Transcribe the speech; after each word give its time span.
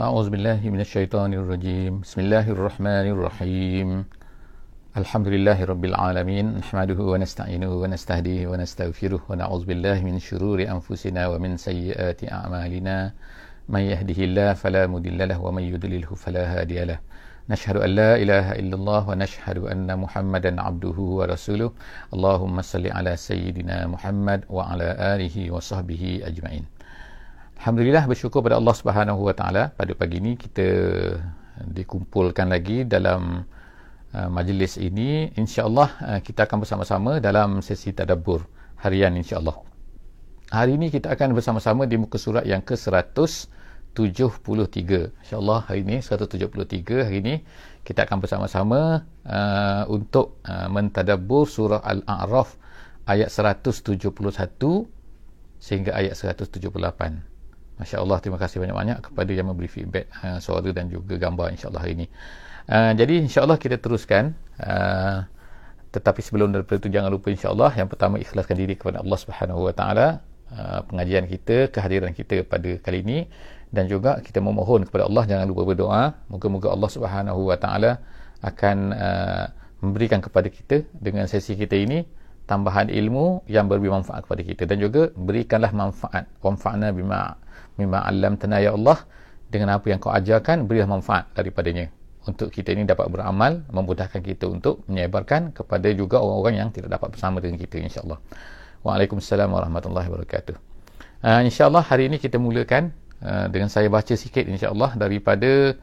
أعوذ 0.00 0.30
بالله 0.30 0.60
من 0.70 0.80
الشيطان 0.80 1.34
الرجيم 1.34 2.00
بسم 2.00 2.20
الله 2.20 2.50
الرحمن 2.50 3.06
الرحيم 3.14 4.04
الحمد 4.96 5.28
لله 5.28 5.64
رب 5.64 5.84
العالمين 5.84 6.46
نحمده 6.58 7.00
ونستعينه 7.12 7.72
ونستهديه 7.82 8.46
ونستغفره 8.46 9.20
ونعوذ 9.28 9.64
بالله 9.64 10.02
من 10.02 10.18
شرور 10.18 10.58
أنفسنا 10.62 11.26
ومن 11.28 11.56
سيئات 11.56 12.32
أعمالنا 12.32 13.12
من 13.68 13.80
يهده 13.80 14.18
الله 14.24 14.52
فلا 14.52 14.86
مضل 14.86 15.28
له 15.28 15.40
ومن 15.40 15.62
يضلله 15.62 16.10
فلا 16.14 16.60
هادي 16.60 16.84
له 16.84 16.98
نشهد 17.50 17.76
أن 17.76 17.90
لا 17.90 18.16
إله 18.16 18.52
إلا 18.52 18.74
الله 18.76 19.08
ونشهد 19.08 19.58
أن 19.58 19.98
محمدا 19.98 20.62
عبده 20.62 20.98
ورسوله 21.18 21.72
اللهم 22.14 22.62
صل 22.62 22.86
على 22.86 23.16
سيدنا 23.16 23.86
محمد 23.86 24.44
وعلى 24.50 24.88
آله 25.14 25.50
وصحبه 25.50 26.20
أجمعين 26.24 26.64
Alhamdulillah 27.61 28.09
bersyukur 28.09 28.41
pada 28.41 28.57
Allah 28.57 28.73
Subhanahu 28.73 29.21
Wa 29.21 29.37
Taala 29.37 29.69
pada 29.77 29.93
pagi 29.93 30.17
ini 30.17 30.33
kita 30.33 30.65
dikumpulkan 31.61 32.49
lagi 32.49 32.89
dalam 32.89 33.45
uh, 34.17 34.29
majlis 34.33 34.81
ini 34.81 35.29
insya-Allah 35.37 35.89
uh, 36.01 36.19
kita 36.25 36.49
akan 36.49 36.65
bersama-sama 36.65 37.21
dalam 37.21 37.61
sesi 37.61 37.93
tadabbur 37.93 38.49
harian 38.81 39.13
insya-Allah. 39.13 39.61
Hari 40.49 40.73
ini 40.73 40.89
kita 40.89 41.13
akan 41.13 41.37
bersama-sama 41.37 41.85
di 41.85 42.01
muka 42.01 42.17
surat 42.17 42.49
yang 42.49 42.65
ke-173. 42.65 43.53
Insya-Allah 45.21 45.59
hari 45.69 45.85
ini 45.85 46.01
173 46.01 47.05
hari 47.05 47.21
ini 47.21 47.45
kita 47.85 48.09
akan 48.09 48.25
bersama-sama 48.25 49.05
uh, 49.21 49.85
untuk 49.85 50.41
uh, 50.49 50.65
mentadabbur 50.65 51.45
surah 51.45 51.85
Al-A'raf 51.85 52.57
ayat 53.05 53.29
171 53.29 54.01
sehingga 55.61 55.93
ayat 55.93 56.17
178. 56.17 57.30
Masya 57.81 57.97
Allah 57.97 58.21
terima 58.21 58.37
kasih 58.37 58.61
banyak-banyak 58.61 59.09
kepada 59.09 59.31
yang 59.33 59.49
memberi 59.49 59.65
feedback 59.65 60.05
uh, 60.21 60.37
suara 60.37 60.69
dan 60.69 60.85
juga 60.93 61.17
gambar 61.17 61.57
insyaAllah 61.57 61.81
hari 61.81 61.93
ini. 61.97 62.07
Uh, 62.69 62.93
jadi 62.93 63.25
insyaAllah 63.25 63.57
kita 63.57 63.81
teruskan 63.81 64.37
uh, 64.61 65.25
tetapi 65.89 66.21
sebelum 66.21 66.53
daripada 66.53 66.77
itu 66.77 66.93
jangan 66.93 67.09
lupa 67.09 67.33
insyaAllah 67.33 67.73
yang 67.73 67.89
pertama 67.89 68.21
ikhlaskan 68.21 68.53
diri 68.53 68.77
kepada 68.77 69.01
Allah 69.01 69.17
Subhanahu 69.17 69.65
Wa 69.65 69.73
Taala 69.73 70.07
pengajian 70.91 71.31
kita 71.31 71.71
kehadiran 71.71 72.11
kita 72.11 72.43
pada 72.43 72.75
kali 72.83 72.99
ini. 73.07 73.19
Dan 73.71 73.87
juga 73.87 74.19
kita 74.19 74.43
memohon 74.43 74.83
kepada 74.83 75.07
Allah 75.07 75.23
jangan 75.23 75.47
lupa 75.47 75.63
berdoa. 75.63 76.03
Moga-moga 76.27 76.75
Allah 76.75 76.91
Subhanahu 76.91 77.41
Wa 77.47 77.55
Taala 77.55 78.03
akan 78.43 78.77
uh, 78.91 79.45
memberikan 79.79 80.19
kepada 80.19 80.51
kita 80.51 80.83
dengan 80.91 81.23
sesi 81.31 81.55
kita 81.55 81.79
ini 81.79 82.03
tambahan 82.51 82.91
ilmu 82.91 83.47
yang 83.47 83.71
berberi 83.71 83.95
manfaat 83.95 84.27
kepada 84.27 84.43
kita. 84.43 84.63
Dan 84.67 84.83
juga 84.83 85.07
berikanlah 85.15 85.71
manfaat. 85.71 86.27
Manfaatna 86.43 86.91
bima 86.91 87.39
mimma 87.79 88.03
allamtana 88.03 88.59
ya 88.59 88.75
Allah 88.75 88.99
dengan 89.51 89.75
apa 89.75 89.91
yang 89.91 89.99
kau 89.99 90.11
ajarkan 90.11 90.67
berilah 90.67 90.87
manfaat 90.87 91.27
daripadanya. 91.35 91.91
Untuk 92.21 92.53
kita 92.53 92.77
ini 92.77 92.85
dapat 92.85 93.09
beramal 93.09 93.65
memudahkan 93.73 94.21
kita 94.21 94.45
untuk 94.45 94.85
menyebarkan 94.85 95.57
kepada 95.57 95.89
juga 95.91 96.21
orang-orang 96.21 96.55
yang 96.61 96.69
tidak 96.69 96.93
dapat 96.93 97.17
bersama 97.17 97.41
dengan 97.41 97.57
kita 97.57 97.81
insyaAllah. 97.81 98.21
Waalaikumsalam 98.85 99.49
warahmatullahi 99.49 100.05
wabarakatuh. 100.05 100.53
Uh, 101.21 101.41
insyaAllah 101.45 101.81
hari 101.81 102.09
ini 102.09 102.17
kita 102.21 102.37
mulakan 102.37 102.93
uh, 103.25 103.49
dengan 103.49 103.73
saya 103.73 103.89
baca 103.89 104.13
sikit 104.13 104.45
insyaAllah 104.45 104.93
daripada 104.97 105.73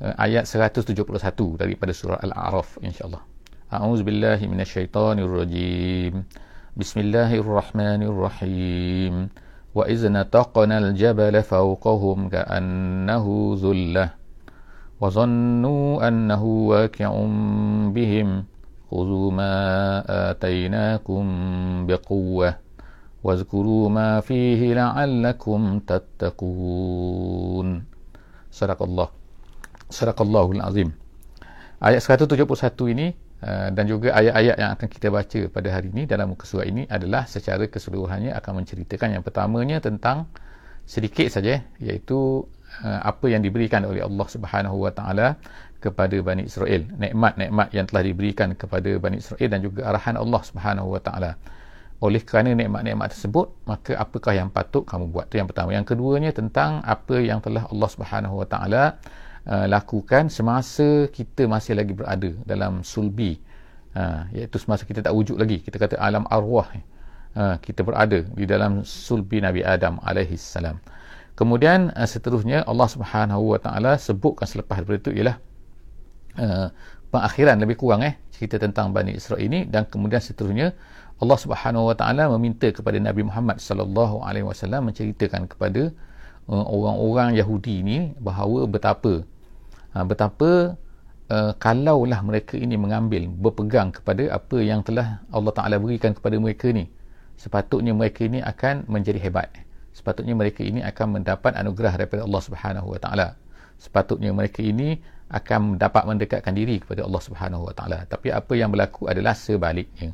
uh, 0.00 0.14
ayat 0.16 0.48
171 0.48 0.96
daripada 1.60 1.92
surah 1.92 2.16
Al-A'raf 2.20 2.80
insyaAllah. 2.80 3.20
A'udzubillahi 3.68 4.48
minasyaitanirrajim 4.48 6.24
Bismillahirrahmanirrahim 6.74 9.28
وإذ 9.74 10.08
نتقنا 10.08 10.78
الجبل 10.78 11.42
فوقهم 11.42 12.28
كأنه 12.28 13.26
ذلة 13.62 14.06
وظنوا 15.00 16.08
أنه 16.08 16.42
واقع 16.44 17.10
بهم 17.90 18.28
خذوا 18.90 19.30
ما 19.30 19.54
آتيناكم 20.30 21.24
بقوة 21.86 22.50
واذكروا 23.24 23.88
ما 23.88 24.20
فيه 24.20 24.74
لعلكم 24.74 25.60
تتقون 25.90 27.68
صدق 28.50 28.80
الله. 28.82 29.08
صدق 29.90 30.22
الله 30.22 30.46
العظيم. 30.52 30.90
Ayat 31.84 32.00
171 32.00 32.94
ini 32.94 33.12
dan 33.44 33.84
juga 33.84 34.16
ayat-ayat 34.16 34.56
yang 34.56 34.70
akan 34.72 34.88
kita 34.88 35.08
baca 35.12 35.40
pada 35.52 35.68
hari 35.68 35.92
ini 35.92 36.08
dalam 36.08 36.32
muka 36.32 36.48
surat 36.48 36.64
ini 36.64 36.88
adalah 36.88 37.28
secara 37.28 37.68
keseluruhannya 37.68 38.32
akan 38.32 38.52
menceritakan 38.64 39.20
yang 39.20 39.22
pertamanya 39.26 39.84
tentang 39.84 40.32
sedikit 40.84 41.28
saja 41.32 41.64
iaitu 41.80 42.44
uh, 42.84 43.00
apa 43.04 43.26
yang 43.28 43.40
diberikan 43.44 43.84
oleh 43.88 44.04
Allah 44.04 44.26
Subhanahu 44.28 44.76
Wa 44.84 44.92
Taala 44.92 45.28
kepada 45.80 46.16
Bani 46.24 46.48
Israel. 46.48 46.88
Nikmat-nikmat 46.96 47.68
yang 47.76 47.84
telah 47.84 48.02
diberikan 48.04 48.56
kepada 48.56 48.96
Bani 48.96 49.20
Israel 49.20 49.48
dan 49.48 49.60
juga 49.60 49.88
arahan 49.92 50.16
Allah 50.16 50.42
Subhanahu 50.44 50.88
Wa 50.96 51.00
Taala. 51.04 51.32
Oleh 52.04 52.20
kerana 52.20 52.52
nikmat-nikmat 52.52 53.12
tersebut 53.16 53.64
maka 53.64 53.96
apakah 53.96 54.36
yang 54.36 54.48
patut 54.52 54.84
kamu 54.84 55.08
buat? 55.08 55.28
Itu 55.32 55.40
yang 55.40 55.48
pertama. 55.48 55.72
Yang 55.72 55.96
keduanya 55.96 56.30
tentang 56.32 56.84
apa 56.84 57.20
yang 57.20 57.40
telah 57.44 57.68
Allah 57.68 57.88
Subhanahu 57.92 58.44
Wa 58.44 58.46
Taala 58.48 58.84
uh, 59.48 59.66
lakukan 59.68 60.32
semasa 60.32 61.08
kita 61.12 61.44
masih 61.48 61.76
lagi 61.76 61.92
berada 61.92 62.30
dalam 62.44 62.80
sulbi 62.84 63.40
uh, 63.96 64.28
iaitu 64.32 64.56
semasa 64.60 64.84
kita 64.84 65.04
tak 65.04 65.14
wujud 65.14 65.36
lagi. 65.38 65.60
Kita 65.60 65.76
kata 65.80 65.96
alam 66.00 66.24
arwah. 66.28 66.68
Uh, 67.34 67.58
kita 67.58 67.82
berada 67.82 68.22
di 68.22 68.46
dalam 68.46 68.86
sulbi 68.86 69.42
Nabi 69.42 69.66
Adam 69.66 69.98
alaihi 70.06 70.38
salam. 70.38 70.78
Kemudian 71.34 71.90
uh, 71.98 72.06
seterusnya 72.06 72.62
Allah 72.62 72.86
Subhanahu 72.86 73.54
wa 73.54 73.58
taala 73.58 73.98
sebutkan 73.98 74.46
selepas 74.46 74.78
daripada 74.78 75.02
itu 75.02 75.10
ialah 75.18 75.36
uh, 76.38 76.70
pengakhiran 77.10 77.58
lebih 77.58 77.74
kurang 77.74 78.06
eh 78.06 78.14
cerita 78.30 78.62
tentang 78.62 78.94
Bani 78.94 79.18
Israel 79.18 79.42
ini. 79.42 79.66
Dan 79.66 79.90
kemudian 79.90 80.22
seterusnya 80.22 80.78
Allah 81.18 81.38
Subhanahu 81.38 81.90
wa 81.90 81.94
taala 81.98 82.30
meminta 82.38 82.70
kepada 82.70 83.02
Nabi 83.02 83.26
Muhammad 83.26 83.58
sallallahu 83.58 84.22
alaihi 84.22 84.46
wasallam 84.46 84.94
menceritakan 84.94 85.50
kepada 85.50 85.90
orang-orang 86.46 87.34
Yahudi 87.34 87.80
ini 87.80 87.98
bahawa 88.20 88.68
betapa 88.68 89.24
ha, 89.94 90.02
betapa 90.02 90.74
uh, 91.30 91.52
kalaulah 91.56 92.20
mereka 92.20 92.58
ini 92.58 92.74
mengambil 92.74 93.30
berpegang 93.30 93.94
kepada 93.94 94.34
apa 94.34 94.58
yang 94.60 94.82
telah 94.82 95.22
Allah 95.30 95.52
Ta'ala 95.54 95.78
berikan 95.78 96.12
kepada 96.12 96.36
mereka 96.36 96.68
ini 96.68 96.90
sepatutnya 97.38 97.92
mereka 97.94 98.26
ini 98.26 98.40
akan 98.42 98.86
menjadi 98.86 99.18
hebat. 99.22 99.50
Sepatutnya 99.94 100.34
mereka 100.34 100.66
ini 100.66 100.82
akan 100.82 101.22
mendapat 101.22 101.54
anugerah 101.54 101.94
daripada 101.94 102.26
Allah 102.26 102.42
Subhanahu 102.42 102.88
Wa 102.94 102.98
Ta'ala. 102.98 103.28
Sepatutnya 103.78 104.34
mereka 104.34 104.58
ini 104.58 104.98
akan 105.30 105.78
dapat 105.78 106.02
mendekatkan 106.06 106.54
diri 106.54 106.82
kepada 106.82 107.06
Allah 107.06 107.22
Subhanahu 107.22 107.70
Wa 107.70 107.74
Ta'ala. 107.74 107.98
Tapi 108.10 108.34
apa 108.34 108.52
yang 108.58 108.74
berlaku 108.74 109.06
adalah 109.06 109.38
sebaliknya. 109.38 110.10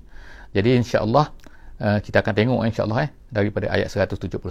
Jadi 0.52 0.84
insya-Allah 0.84 1.32
uh, 1.80 1.98
kita 2.04 2.20
akan 2.20 2.34
tengok 2.36 2.60
insya-Allah 2.68 3.08
eh 3.08 3.10
daripada 3.32 3.72
ayat 3.72 3.88
171 3.88 4.42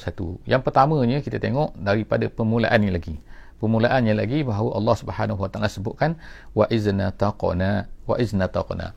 yang 0.48 0.64
pertamanya 0.64 1.20
kita 1.20 1.38
tengok 1.38 1.76
daripada 1.76 2.32
permulaan 2.32 2.80
ini 2.80 2.92
lagi 2.96 3.16
permulaannya 3.60 4.16
lagi 4.16 4.42
bahawa 4.48 4.80
Allah 4.80 4.96
Subhanahu 4.96 5.40
Wa 5.40 5.50
Taala 5.52 5.70
sebutkan 5.70 6.16
wa 6.56 6.66
izna 6.72 7.12
taqana 7.12 7.92
wa 8.08 8.16
izna 8.18 8.48
taqana 8.48 8.96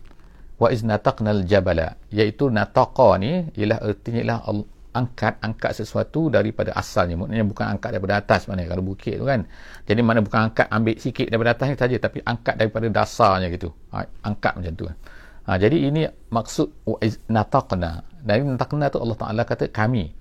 wa 0.62 0.68
izna 0.70 0.96
taqnal 1.02 1.42
jabala 1.42 1.98
iaitu 2.14 2.46
nataqa 2.46 3.18
ni 3.18 3.50
ialah 3.58 3.82
artinya 3.82 4.20
ialah 4.22 4.40
angkat 4.92 5.40
angkat 5.40 5.72
sesuatu 5.72 6.28
daripada 6.28 6.76
asalnya. 6.76 7.16
Maknanya 7.16 7.44
bukan 7.48 7.66
angkat 7.76 7.90
daripada 7.96 8.14
atas 8.20 8.44
mana 8.46 8.68
kalau 8.68 8.84
bukit 8.84 9.16
tu 9.16 9.24
kan. 9.24 9.48
Jadi 9.88 10.00
mana 10.04 10.20
bukan 10.20 10.52
angkat 10.52 10.68
ambil 10.68 10.94
sikit 11.00 11.26
daripada 11.32 11.56
atas 11.56 11.66
ni 11.72 11.76
saja 11.80 11.96
tapi 11.96 12.18
angkat 12.22 12.54
daripada 12.60 12.86
dasarnya 12.92 13.48
gitu. 13.48 13.72
Ha, 13.90 14.04
angkat 14.22 14.52
macam 14.60 14.72
tu 14.76 14.84
kan. 14.86 14.96
Ha, 15.42 15.50
jadi 15.58 15.76
ini 15.90 16.06
maksud 16.30 16.86
wa 16.86 16.98
izna 17.02 17.42
taqna 17.48 18.04
dari 18.22 18.46
nataqna 18.46 18.92
tu 18.92 19.02
Allah 19.02 19.18
Taala 19.18 19.42
kata 19.42 19.66
kami 19.72 20.12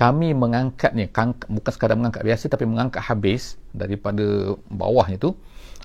kami 0.00 0.32
mengangkatnya 0.32 1.12
bukan 1.52 1.72
sekadar 1.76 2.00
mengangkat 2.00 2.24
biasa 2.24 2.48
tapi 2.48 2.64
mengangkat 2.64 3.04
habis 3.04 3.60
daripada 3.76 4.56
bawahnya 4.72 5.20
tu 5.20 5.36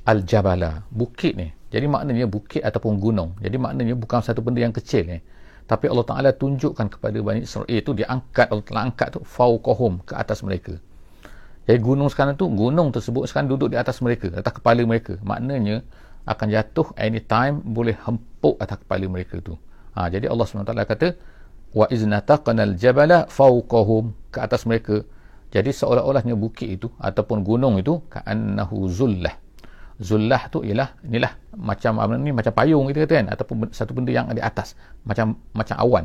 al-jabala 0.07 0.87
bukit 0.87 1.35
ni 1.35 1.51
jadi 1.75 1.91
maknanya 1.91 2.23
bukit 2.23 2.63
ataupun 2.63 3.03
gunung. 3.03 3.35
Jadi 3.43 3.59
maknanya 3.59 3.99
bukan 3.99 4.23
satu 4.23 4.39
benda 4.39 4.63
yang 4.63 4.71
kecil 4.71 5.03
ni 5.03 5.19
tapi 5.65 5.89
Allah 5.89 6.05
Taala 6.05 6.29
tunjukkan 6.29 6.87
kepada 6.93 7.17
Bani 7.25 7.41
Israel 7.41 7.65
itu 7.65 7.91
diangkat 7.91 8.53
Allah 8.53 8.65
Taala 8.65 8.81
angkat 8.85 9.17
tu 9.17 9.19
fauqahum 9.25 10.05
ke 10.05 10.13
atas 10.13 10.45
mereka. 10.45 10.77
Jadi 11.65 11.79
gunung 11.81 12.05
sekarang 12.13 12.37
tu 12.37 12.45
gunung 12.53 12.93
tersebut 12.93 13.25
sekarang 13.25 13.49
duduk 13.49 13.73
di 13.73 13.77
atas 13.81 13.97
mereka 14.05 14.29
atas 14.37 14.53
kepala 14.53 14.85
mereka. 14.85 15.17
Maknanya 15.25 15.81
akan 16.29 16.47
jatuh 16.53 16.93
anytime 17.01 17.65
boleh 17.65 17.97
hempuk 17.97 18.61
atas 18.61 18.77
kepala 18.85 19.05
mereka 19.09 19.41
tu. 19.41 19.57
Ha, 19.97 20.05
jadi 20.13 20.29
Allah 20.29 20.45
SWT 20.45 20.69
kata 20.69 21.07
wa 21.75 21.85
iznataqnal 21.91 22.79
jabala 22.79 23.27
fawqahum 23.27 24.15
ke 24.31 24.39
atas 24.39 24.63
mereka. 24.63 25.03
Jadi 25.51 25.75
seolah-olahnya 25.75 26.35
bukit 26.39 26.67
itu 26.79 26.87
ataupun 26.99 27.43
gunung 27.43 27.75
itu 27.79 27.99
ka'annahu 28.07 28.87
zullah. 28.87 29.35
Zullah 29.95 30.51
tu 30.51 30.63
ialah 30.63 30.91
inilah 31.07 31.31
macam 31.55 32.03
apa 32.03 32.19
ni 32.19 32.35
macam 32.35 32.51
payung 32.51 32.83
kita 32.91 33.07
kata 33.07 33.13
kan 33.15 33.27
ataupun 33.31 33.55
satu 33.71 33.91
benda 33.95 34.11
yang 34.11 34.31
di 34.31 34.43
atas. 34.43 34.75
Macam 35.07 35.39
macam 35.55 35.75
awan 35.79 36.03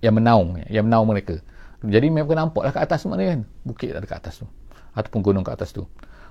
yang 0.00 0.14
menaung 0.16 0.60
yang 0.68 0.84
menaung 0.88 1.08
mereka. 1.08 1.40
Jadi 1.84 2.08
mereka 2.08 2.36
nampaklah 2.36 2.72
ke 2.72 2.80
atas 2.80 3.04
mana 3.04 3.24
kan. 3.24 3.40
Bukit 3.64 3.92
ada 3.92 4.04
ke 4.04 4.16
atas 4.16 4.40
tu. 4.40 4.46
Ataupun 4.96 5.20
gunung 5.20 5.44
ke 5.44 5.52
atas 5.52 5.72
tu. 5.76 5.84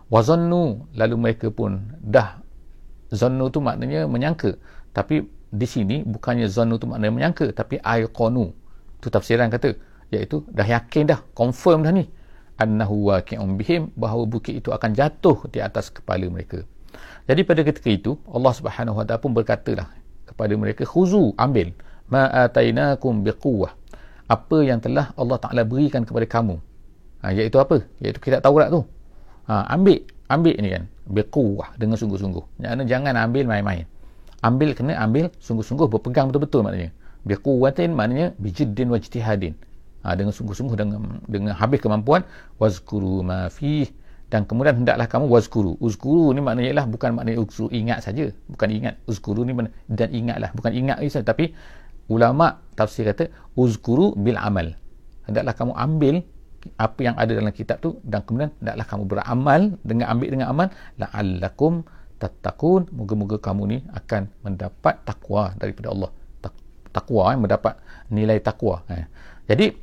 Wazannu 0.10 0.90
lalu 0.98 1.16
mereka 1.18 1.54
pun 1.54 1.94
dah 2.02 2.42
zannu 3.14 3.54
tu 3.54 3.62
maknanya 3.62 4.10
menyangka. 4.10 4.58
Tapi 4.94 5.22
di 5.48 5.68
sini 5.70 6.02
bukannya 6.02 6.50
zannu 6.50 6.82
tu 6.82 6.90
maknanya 6.90 7.14
menyangka 7.14 7.54
tapi 7.54 7.80
ayqanu 7.80 8.52
tu 9.02 9.08
tafsiran 9.14 9.48
kata 9.52 9.78
iaitu 10.14 10.44
dah 10.50 10.66
yakin 10.66 11.04
dah 11.08 11.20
confirm 11.36 11.84
dah 11.86 11.94
ni. 11.94 12.08
Annahu 12.58 13.14
waqi'un 13.14 13.54
bihim 13.54 13.94
bahawa 13.94 14.26
bukit 14.26 14.58
itu 14.58 14.74
akan 14.74 14.98
jatuh 14.98 15.46
di 15.54 15.62
atas 15.62 15.94
kepala 15.94 16.26
mereka. 16.26 16.66
Jadi 17.30 17.46
pada 17.46 17.62
ketika 17.62 17.90
itu 17.94 18.12
Allah 18.26 18.50
Subhanahu 18.58 18.98
wa 18.98 19.06
taala 19.06 19.22
pun 19.22 19.32
berkatalah 19.38 19.94
kepada 20.26 20.54
mereka 20.58 20.82
khuzu 20.82 21.38
ambil. 21.38 21.70
Ma 22.08 22.26
atainakum 22.48 23.22
biquwwah. 23.22 23.76
Apa 24.28 24.64
yang 24.64 24.84
telah 24.84 25.16
Allah 25.16 25.40
Taala 25.40 25.64
berikan 25.64 26.04
kepada 26.04 26.28
kamu. 26.28 26.60
Ha, 27.24 27.32
iaitu 27.32 27.64
apa? 27.64 27.80
Iaitu 28.04 28.20
kitab 28.20 28.44
Taurat 28.44 28.68
tu. 28.68 28.84
Ha, 29.48 29.72
ambil. 29.72 30.04
Ambil 30.28 30.56
ni 30.60 30.72
kan. 30.76 30.84
Berkuah 31.08 31.80
dengan 31.80 31.96
sungguh-sungguh. 31.96 32.60
Jangan, 32.60 32.84
jangan 32.84 33.16
ambil 33.16 33.48
main-main. 33.48 33.88
Ambil 34.44 34.76
kena 34.76 35.00
ambil 35.00 35.32
sungguh-sungguh. 35.40 35.88
Berpegang 35.88 36.28
betul-betul 36.28 36.64
maknanya 36.68 36.92
berkuatin 37.28 37.92
maknanya 37.92 38.32
bijiddin 38.40 38.88
wajtihadin 38.88 39.54
ha, 40.08 40.16
dengan 40.16 40.32
sungguh-sungguh 40.32 40.80
dengan 40.80 41.20
dengan 41.28 41.54
habis 41.60 41.84
kemampuan 41.84 42.24
wazkuru 42.56 43.20
ma 43.28 43.52
fih. 43.52 43.92
Dan 44.28 44.44
kemudian 44.44 44.84
hendaklah 44.84 45.08
kamu 45.08 45.32
wazkuru. 45.32 45.80
Uzkuru 45.80 46.36
ni 46.36 46.44
maknanya 46.44 46.76
ialah 46.76 46.86
bukan 46.92 47.16
maknanya 47.16 47.40
uzkuru 47.40 47.72
ingat 47.72 48.04
saja. 48.04 48.28
Bukan 48.52 48.68
ingat. 48.76 49.00
Uzkuru 49.08 49.48
ni 49.48 49.56
maknanya, 49.56 49.76
dan 49.88 50.10
ingatlah. 50.12 50.50
Bukan 50.52 50.72
ingat 50.76 51.00
saja 51.08 51.32
tapi 51.32 51.56
ulama 52.12 52.60
tafsir 52.76 53.08
kata 53.08 53.32
uzkuru 53.56 54.20
bil 54.20 54.36
amal. 54.36 54.76
Hendaklah 55.32 55.56
kamu 55.56 55.74
ambil 55.80 56.16
apa 56.76 57.00
yang 57.00 57.16
ada 57.16 57.32
dalam 57.40 57.56
kitab 57.56 57.80
tu 57.80 58.04
dan 58.04 58.20
kemudian 58.28 58.52
hendaklah 58.60 58.86
kamu 58.92 59.04
beramal 59.08 59.62
dengan 59.88 60.06
ambil 60.12 60.28
dengan 60.28 60.48
amal. 60.52 60.68
La'allakum 61.00 61.88
tattaqun. 62.20 62.92
Moga-moga 62.92 63.40
kamu 63.40 63.64
ni 63.64 63.78
akan 63.96 64.28
mendapat 64.44 65.08
takwa 65.08 65.56
daripada 65.56 65.96
Allah 65.96 66.12
takwa 66.98 67.34
eh, 67.34 67.38
mendapat 67.38 67.74
nilai 68.10 68.42
takwa 68.42 68.82
eh. 68.90 69.06
jadi 69.46 69.78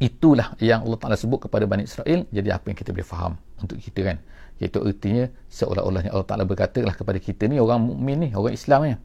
itulah 0.00 0.54
yang 0.62 0.86
Allah 0.86 0.98
Taala 1.02 1.16
sebut 1.18 1.50
kepada 1.50 1.66
Bani 1.66 1.84
Israel 1.84 2.24
jadi 2.30 2.54
apa 2.54 2.70
yang 2.70 2.78
kita 2.78 2.94
boleh 2.94 3.08
faham 3.08 3.34
untuk 3.58 3.76
kita 3.82 4.00
kan 4.14 4.16
iaitu 4.62 4.78
artinya 4.80 5.26
seolah-olahnya 5.50 6.14
Allah 6.14 6.28
Taala 6.30 6.44
berkatalah 6.46 6.94
kepada 6.94 7.18
kita 7.18 7.50
ni 7.50 7.58
orang 7.58 7.82
mukmin 7.82 8.16
ni 8.16 8.28
orang 8.32 8.54
Islam 8.54 8.80
ni 8.86 8.96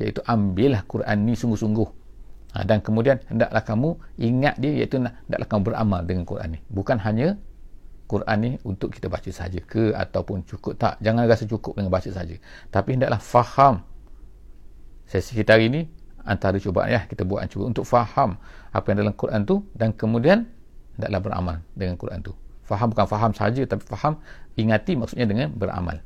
iaitu 0.00 0.24
ambillah 0.24 0.82
Quran 0.88 1.16
ni 1.28 1.36
sungguh-sungguh 1.36 2.00
Ha, 2.50 2.66
dan 2.66 2.82
kemudian 2.82 3.22
hendaklah 3.30 3.62
kamu 3.62 3.94
ingat 4.18 4.58
dia 4.58 4.82
iaitu 4.82 4.98
hendaklah 4.98 5.46
kamu 5.46 5.62
beramal 5.70 6.02
dengan 6.02 6.26
Quran 6.26 6.58
ni. 6.58 6.60
Bukan 6.66 6.98
hanya 6.98 7.38
Quran 8.10 8.38
ni 8.42 8.50
untuk 8.66 8.90
kita 8.90 9.06
baca 9.06 9.30
saja 9.30 9.62
ke 9.62 9.94
ataupun 9.94 10.42
cukup 10.42 10.74
tak. 10.74 10.98
Jangan 10.98 11.30
rasa 11.30 11.46
cukup 11.46 11.78
dengan 11.78 11.94
baca 11.94 12.10
saja. 12.10 12.34
Tapi 12.74 12.98
hendaklah 12.98 13.22
faham 13.22 13.86
sesi 15.06 15.38
kita 15.38 15.54
hari 15.54 15.70
ni 15.70 15.82
antara 16.24 16.56
cuba 16.60 16.86
ya 16.86 17.04
kita 17.08 17.24
buat 17.26 17.46
cuba 17.50 17.70
untuk 17.70 17.84
faham 17.88 18.36
apa 18.70 18.86
yang 18.92 18.98
dalam 19.06 19.14
Quran 19.16 19.40
tu 19.46 19.64
dan 19.76 19.94
kemudian 19.94 20.46
hendaklah 20.96 21.20
beramal 21.20 21.56
dengan 21.74 21.96
Quran 21.96 22.20
tu. 22.20 22.32
Faham 22.64 22.94
bukan 22.94 23.06
faham 23.08 23.32
saja 23.34 23.62
tapi 23.66 23.82
faham 23.82 24.20
ingati 24.54 24.94
maksudnya 24.94 25.26
dengan 25.26 25.48
beramal. 25.50 25.98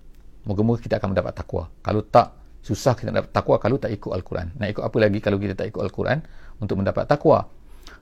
Moga-moga 0.45 0.81
kita 0.81 1.01
akan 1.01 1.13
mendapat 1.17 1.33
takwa. 1.37 1.69
Kalau 1.81 2.05
tak 2.05 2.45
susah 2.65 2.97
kita 2.97 3.13
dapat 3.13 3.29
takwa 3.29 3.61
kalau 3.61 3.77
tak 3.77 3.93
ikut 3.93 4.09
Al-Quran 4.09 4.57
nak 4.57 4.73
ikut 4.73 4.81
apa 4.81 4.97
lagi 4.97 5.21
kalau 5.21 5.37
kita 5.37 5.53
tak 5.53 5.69
ikut 5.69 5.85
Al-Quran 5.85 6.25
untuk 6.65 6.81
mendapat 6.81 7.05
takwa 7.05 7.53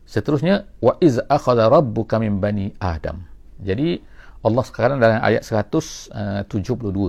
seterusnya 0.06 0.70
wa 0.78 0.94
iz 1.02 1.18
akhadha 1.26 1.66
rabbuka 1.66 2.22
min 2.22 2.38
bani 2.38 2.70
adam 2.78 3.26
jadi 3.58 3.98
Allah 4.42 4.62
sekarang 4.62 5.02
dalam 5.02 5.18
ayat 5.18 5.42
172 5.42 6.14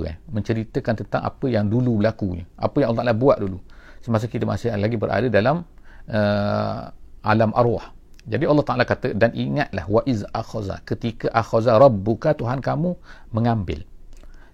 eh, 0.10 0.18
menceritakan 0.34 0.94
tentang 1.06 1.22
apa 1.22 1.46
yang 1.46 1.70
dulu 1.70 2.02
berlaku 2.02 2.42
apa 2.58 2.76
yang 2.82 2.94
Allah 2.94 3.06
Taala 3.06 3.14
buat 3.14 3.38
dulu 3.38 3.62
semasa 4.04 4.28
kita 4.28 4.44
masih 4.44 4.76
lagi 4.76 5.00
berada 5.00 5.32
dalam 5.32 5.64
uh, 6.12 6.92
alam 7.24 7.52
arwah. 7.56 7.96
Jadi 8.24 8.44
Allah 8.48 8.66
Taala 8.68 8.84
kata 8.88 9.16
dan 9.16 9.32
ingatlah 9.36 9.84
wa 9.88 10.02
iz 10.08 10.24
akhadha 10.32 10.80
ketika 10.88 11.28
akhadha 11.32 11.80
rabbuka 11.80 12.36
Tuhan 12.36 12.60
kamu 12.60 12.96
mengambil. 13.36 13.84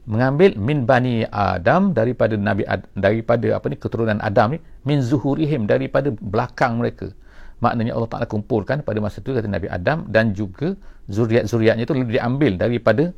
Mengambil 0.09 0.57
min 0.57 0.89
bani 0.89 1.21
Adam 1.29 1.93
daripada 1.93 2.33
nabi 2.33 2.65
Ad, 2.65 2.89
daripada 2.97 3.61
apa 3.61 3.65
ni 3.69 3.77
keturunan 3.77 4.17
Adam 4.25 4.57
ni 4.57 4.59
min 4.89 5.05
zuhurihim 5.05 5.69
daripada 5.69 6.09
belakang 6.09 6.81
mereka. 6.81 7.13
Maknanya 7.61 7.93
Allah 7.93 8.09
Taala 8.09 8.25
kumpulkan 8.25 8.81
pada 8.81 8.97
masa 9.03 9.19
itu 9.21 9.35
kata 9.35 9.45
Nabi 9.45 9.67
Adam 9.67 10.07
dan 10.07 10.31
juga 10.31 10.73
zuriat-zuriatnya 11.11 11.83
itu 11.83 11.93
diambil 12.07 12.55
daripada 12.55 13.11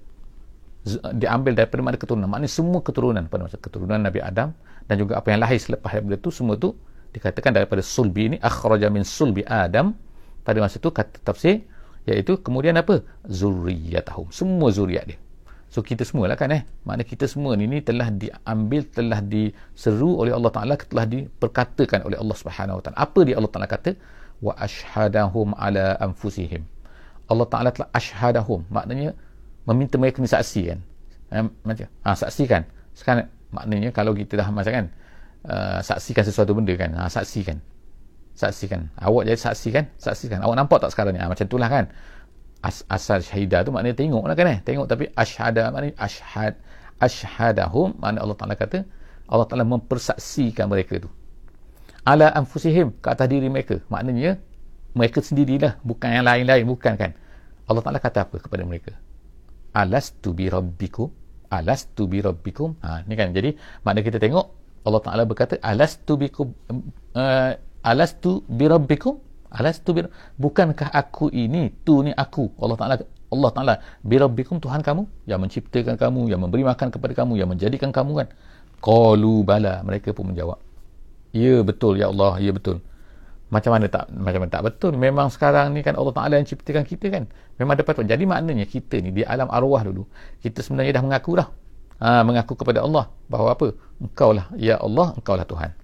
diambil 1.14 1.54
daripada 1.54 1.82
mana 1.86 1.96
keturunan. 2.02 2.28
Maknanya 2.28 2.52
semua 2.52 2.82
keturunan 2.82 3.24
pada 3.30 3.46
masa 3.46 3.62
keturunan 3.62 4.02
Nabi 4.02 4.20
Adam 4.20 4.50
dan 4.88 4.96
juga 5.02 5.20
apa 5.20 5.28
yang 5.34 5.40
lahir 5.42 5.60
selepas 5.60 5.90
daripada 5.92 6.18
itu 6.18 6.30
semua 6.34 6.56
itu 6.58 6.74
dikatakan 7.12 7.52
daripada 7.52 7.82
sulbi 7.84 8.34
ini 8.34 8.38
akhraja 8.40 8.88
min 8.88 9.04
sulbi 9.04 9.44
Adam 9.44 9.94
pada 10.42 10.58
masa 10.64 10.80
itu 10.80 10.90
kata 10.90 11.20
tafsir 11.22 11.68
iaitu 12.08 12.40
kemudian 12.42 12.74
apa 12.80 13.06
zuriyatahum 13.30 14.32
semua 14.34 14.74
zuriat 14.74 15.06
dia 15.06 15.20
So 15.72 15.80
kita 15.80 16.04
semua 16.04 16.28
lah 16.28 16.36
kan 16.36 16.52
eh. 16.52 16.68
Maknanya 16.84 17.08
kita 17.08 17.32
semua 17.32 17.56
ni, 17.56 17.64
ni 17.64 17.80
telah 17.80 18.12
diambil, 18.12 18.84
telah 18.92 19.24
diseru 19.24 20.20
oleh 20.20 20.36
Allah 20.36 20.52
Ta'ala, 20.52 20.76
telah 20.76 21.08
diperkatakan 21.08 22.04
oleh 22.04 22.20
Allah 22.20 22.36
Subhanahu 22.36 22.84
Wa 22.84 22.92
Ta'ala. 22.92 22.98
Apa 23.00 23.20
dia 23.24 23.40
Allah 23.40 23.48
Ta'ala 23.48 23.72
kata? 23.72 23.96
Wa 24.44 24.52
ashadahum 24.60 25.56
ala 25.56 25.96
anfusihim. 26.04 26.68
Allah 27.32 27.48
Ta'ala 27.48 27.72
telah 27.72 27.88
ashadahum. 27.96 28.68
Maknanya 28.68 29.16
meminta 29.64 29.96
mereka 29.96 30.20
ni 30.20 30.28
saksi 30.28 30.62
kan. 30.76 30.80
Eh, 31.32 31.48
macam, 31.64 31.88
ha, 31.88 32.20
saksikan. 32.20 32.68
Sekarang 32.92 33.32
maknanya 33.52 33.92
kalau 33.92 34.16
kita 34.16 34.40
dah 34.40 34.48
macam 34.50 34.72
kan, 34.72 34.86
uh, 35.48 35.80
saksikan 35.84 36.24
sesuatu 36.24 36.52
benda 36.58 36.74
kan. 36.76 36.92
Ha, 36.96 37.08
saksikan. 37.12 37.60
Saksikan. 38.36 38.90
Awak 38.98 39.24
jadi 39.28 39.40
saksikan. 39.40 39.84
Saksikan. 40.00 40.40
Awak 40.44 40.56
nampak 40.56 40.80
tak 40.84 40.92
sekarang 40.96 41.14
ni? 41.16 41.20
Ha, 41.20 41.28
macam 41.30 41.46
itulah 41.46 41.68
kan 41.68 41.86
as, 42.62 42.86
asal 42.88 43.20
syahidah 43.20 43.66
tu 43.66 43.74
maknanya 43.74 43.98
tengok 43.98 44.24
lah 44.26 44.36
kan 44.38 44.48
eh 44.48 44.60
tengok 44.62 44.86
tapi 44.86 45.10
ashada 45.18 45.74
maknanya 45.74 45.98
ashad 45.98 46.54
ashadahum 47.02 47.98
maknanya 47.98 48.22
Allah 48.22 48.38
Ta'ala 48.38 48.56
kata 48.56 48.80
Allah 49.26 49.46
Ta'ala 49.50 49.66
mempersaksikan 49.66 50.70
mereka 50.70 51.02
tu 51.02 51.10
ala 52.06 52.30
anfusihim 52.34 52.94
ke 53.02 53.08
atas 53.10 53.28
diri 53.30 53.50
mereka 53.50 53.82
maknanya 53.90 54.38
mereka 54.94 55.22
sendirilah 55.26 55.82
bukan 55.82 56.22
yang 56.22 56.26
lain-lain 56.26 56.66
bukan 56.70 56.94
kan 56.98 57.12
Allah 57.66 57.82
Ta'ala 57.82 57.98
kata 57.98 58.30
apa 58.30 58.38
kepada 58.38 58.62
mereka 58.62 58.94
alastu 59.74 60.38
bi 60.38 60.46
rabbikum 60.46 61.10
alastu 61.58 62.04
bi 62.12 62.20
rabbikum. 62.28 62.70
Ha, 62.84 63.04
ni 63.08 63.14
kan 63.20 63.36
jadi 63.38 63.50
maknanya 63.84 64.06
kita 64.08 64.20
tengok 64.24 64.46
Allah 64.88 65.02
Ta'ala 65.06 65.24
berkata 65.30 65.56
alastu 65.72 66.14
bikum 66.22 66.48
uh, 67.22 67.52
alastu 67.92 68.42
bi 68.60 68.68
rabbikum. 68.76 69.16
Alastu 69.52 69.92
bir 69.92 70.08
bukankah 70.40 70.96
aku 70.96 71.28
ini 71.28 71.76
tu 71.84 72.00
ni 72.08 72.16
aku? 72.16 72.56
Allah 72.64 72.78
Taala 72.80 72.96
Allah 73.36 73.52
Taala 73.52 73.74
birabbikum 74.00 74.64
Tuhan 74.64 74.80
kamu 74.80 75.04
yang 75.28 75.44
menciptakan 75.44 76.00
kamu 76.00 76.32
yang 76.32 76.40
memberi 76.40 76.64
makan 76.64 76.88
kepada 76.88 77.14
kamu 77.20 77.36
yang 77.36 77.52
menjadikan 77.52 77.92
kamu 77.92 78.12
kan? 78.24 78.28
Qalu 78.80 79.44
bala. 79.44 79.84
Mereka 79.84 80.16
pun 80.16 80.32
menjawab 80.32 80.56
ya 81.32 81.64
betul 81.64 81.96
ya 81.96 82.12
Allah 82.12 82.38
ya 82.44 82.52
betul 82.52 82.84
macam 83.52 83.76
mana 83.76 83.92
tak 83.92 84.08
macam 84.16 84.40
mana 84.48 84.52
tak? 84.52 84.64
Betul. 84.64 84.96
Memang 84.96 85.28
sekarang 85.28 85.76
ni 85.76 85.84
kan 85.84 86.00
Allah 86.00 86.16
Taala 86.16 86.40
yang 86.40 86.48
ciptakan 86.48 86.88
kita 86.88 87.12
kan. 87.12 87.28
Memang 87.60 87.76
dapat 87.76 88.00
jadi 88.08 88.24
maknanya 88.24 88.64
kita 88.64 89.04
ni 89.04 89.12
di 89.12 89.28
alam 89.28 89.52
arwah 89.52 89.84
dulu 89.84 90.08
kita 90.40 90.64
sebenarnya 90.64 90.96
dah 90.98 91.04
mengaku 91.04 91.36
dah. 91.36 91.52
Ha, 92.02 92.26
mengaku 92.26 92.58
kepada 92.58 92.82
Allah 92.82 93.12
bahawa 93.28 93.54
apa? 93.54 93.76
Engkau 94.00 94.32
lah 94.32 94.48
ya 94.56 94.80
Allah 94.80 95.14
engkau 95.20 95.36
lah 95.36 95.44
Tuhan. 95.44 95.76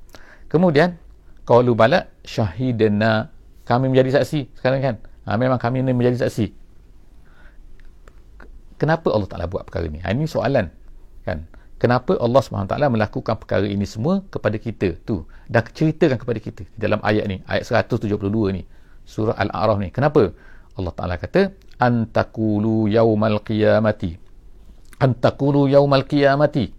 Kemudian 0.47 0.95
qalu 1.43 1.75
bala 1.75 2.07
syahidna. 2.23 3.35
Kami 3.67 3.91
menjadi 3.91 4.23
saksi 4.23 4.55
sekarang 4.55 4.79
kan? 4.79 4.95
Ha, 5.27 5.35
memang 5.35 5.59
kami 5.59 5.83
ini 5.83 5.91
menjadi 5.91 6.23
saksi. 6.23 6.55
Kenapa 8.79 9.11
Allah 9.11 9.27
Ta'ala 9.27 9.45
buat 9.51 9.67
perkara 9.67 9.91
ini 9.91 9.99
ha, 10.05 10.15
ini 10.15 10.23
soalan 10.23 10.71
kan 11.27 11.43
kenapa 11.77 12.17
Allah 12.17 12.41
SWT 12.41 12.73
melakukan 12.89 13.35
perkara 13.37 13.65
ini 13.65 13.85
semua 13.85 14.25
kepada 14.27 14.57
kita? 14.57 14.97
Tu 15.05 15.21
dan 15.47 15.63
ceritakan 15.63 16.17
kepada 16.17 16.39
kita 16.41 16.63
dalam 16.75 16.99
ayat 17.01 17.25
ni 17.29 17.41
ayat 17.45 17.65
172 17.65 18.17
ni 18.53 18.61
surah 19.07 19.39
Al-A'raf 19.39 19.79
ni. 19.79 19.89
Kenapa? 19.89 20.35
Allah 20.77 20.93
Ta'ala 20.93 21.15
kata 21.17 21.55
antakulu 21.81 22.91
yaumal 22.91 23.41
qiyamati. 23.41 24.19
Antakulu 25.01 25.71
yaumal 25.71 26.05
qiyamati. 26.05 26.69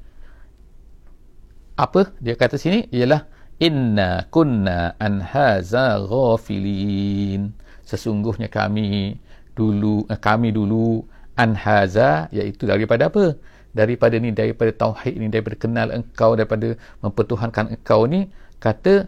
Apa? 1.79 2.13
Dia 2.19 2.35
kata 2.35 2.59
sini 2.61 2.87
ialah 2.91 3.27
inna 3.59 4.27
kunna 4.31 4.95
an 5.01 5.25
haza 5.25 5.99
ghafilin. 6.05 7.55
Sesungguhnya 7.83 8.53
kami 8.53 9.19
dulu 9.57 10.07
eh, 10.07 10.21
kami 10.21 10.55
dulu 10.55 11.03
an 11.35 11.55
haza 11.59 12.31
iaitu 12.31 12.67
daripada 12.67 13.11
apa 13.11 13.39
daripada 13.79 14.19
ni 14.19 14.35
daripada 14.35 14.75
tauhid 14.75 15.15
ni 15.23 15.31
daripada 15.31 15.55
kenal 15.55 15.95
engkau 15.95 16.35
daripada 16.35 16.75
mempertuhankan 17.07 17.79
engkau 17.79 18.11
ni 18.11 18.27
kata 18.59 19.07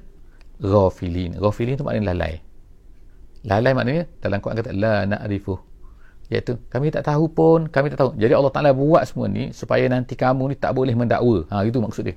ghafilin. 0.63 1.35
Ghafilin 1.43 1.75
tu 1.75 1.83
maknanya 1.83 2.15
lalai. 2.15 2.39
Lalai 3.43 3.73
maknanya 3.75 4.03
dalam 4.23 4.39
Quran 4.39 4.57
kata 4.63 4.71
la 4.71 4.95
na'rifu. 5.11 5.59
Iaitu 6.31 6.63
kami 6.71 6.95
tak 6.95 7.11
tahu 7.11 7.27
pun 7.27 7.67
kami 7.67 7.91
tak 7.91 7.99
tahu. 7.99 8.11
Jadi 8.15 8.31
Allah 8.39 8.53
Taala 8.55 8.71
buat 8.71 9.03
semua 9.11 9.27
ni 9.27 9.51
supaya 9.51 9.91
nanti 9.91 10.15
kamu 10.15 10.55
ni 10.55 10.55
tak 10.55 10.79
boleh 10.79 10.95
mendakwa. 10.95 11.43
Ha 11.51 11.67
itu 11.67 11.83
maksud 11.83 12.07
dia. 12.07 12.15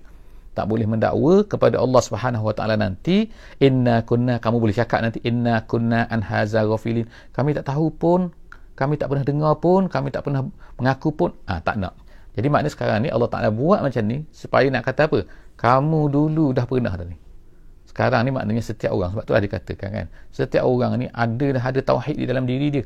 Tak 0.53 0.69
boleh 0.69 0.85
mendakwa 0.85 1.41
kepada 1.49 1.81
Allah 1.81 2.01
Subhanahu 2.05 2.45
Wa 2.45 2.53
Taala 2.53 2.77
nanti 2.77 3.33
inna 3.57 4.05
kunna 4.05 4.37
kamu 4.37 4.61
boleh 4.61 4.75
cakap 4.77 5.01
nanti 5.01 5.17
inna 5.25 5.65
kunna 5.65 6.05
an 6.13 6.21
haza 6.21 6.61
ghafilin. 6.61 7.09
Kami 7.33 7.57
tak 7.57 7.73
tahu 7.73 7.89
pun 7.89 8.29
kami 8.77 9.01
tak 9.01 9.09
pernah 9.09 9.25
dengar 9.25 9.57
pun 9.57 9.89
kami 9.89 10.13
tak 10.13 10.29
pernah 10.29 10.45
mengaku 10.77 11.09
pun. 11.09 11.33
Ah 11.49 11.57
ha, 11.57 11.61
tak 11.65 11.81
nak 11.81 12.02
jadi 12.33 12.47
makna 12.49 12.69
sekarang 12.69 13.05
ni 13.05 13.09
Allah 13.13 13.29
Taala 13.29 13.53
buat 13.53 13.85
macam 13.85 14.03
ni 14.09 14.25
supaya 14.33 14.65
nak 14.73 14.89
kata 14.89 15.05
apa? 15.05 15.19
Kamu 15.53 16.09
dulu 16.09 16.49
dah 16.49 16.65
pernah 16.65 16.93
dah 16.97 17.05
ni. 17.05 17.17
Sekarang 17.85 18.25
ni 18.25 18.33
maknanya 18.33 18.65
setiap 18.65 18.89
orang 18.89 19.13
sebab 19.13 19.23
tu 19.29 19.33
ada 19.37 19.45
dikatakan 19.45 19.89
kan 19.93 20.05
setiap 20.33 20.65
orang 20.65 20.97
ni 20.97 21.05
ada 21.13 21.47
dah 21.53 21.63
ada 21.63 21.79
tauhid 21.85 22.17
di 22.17 22.25
dalam 22.25 22.49
diri 22.49 22.73
dia. 22.73 22.83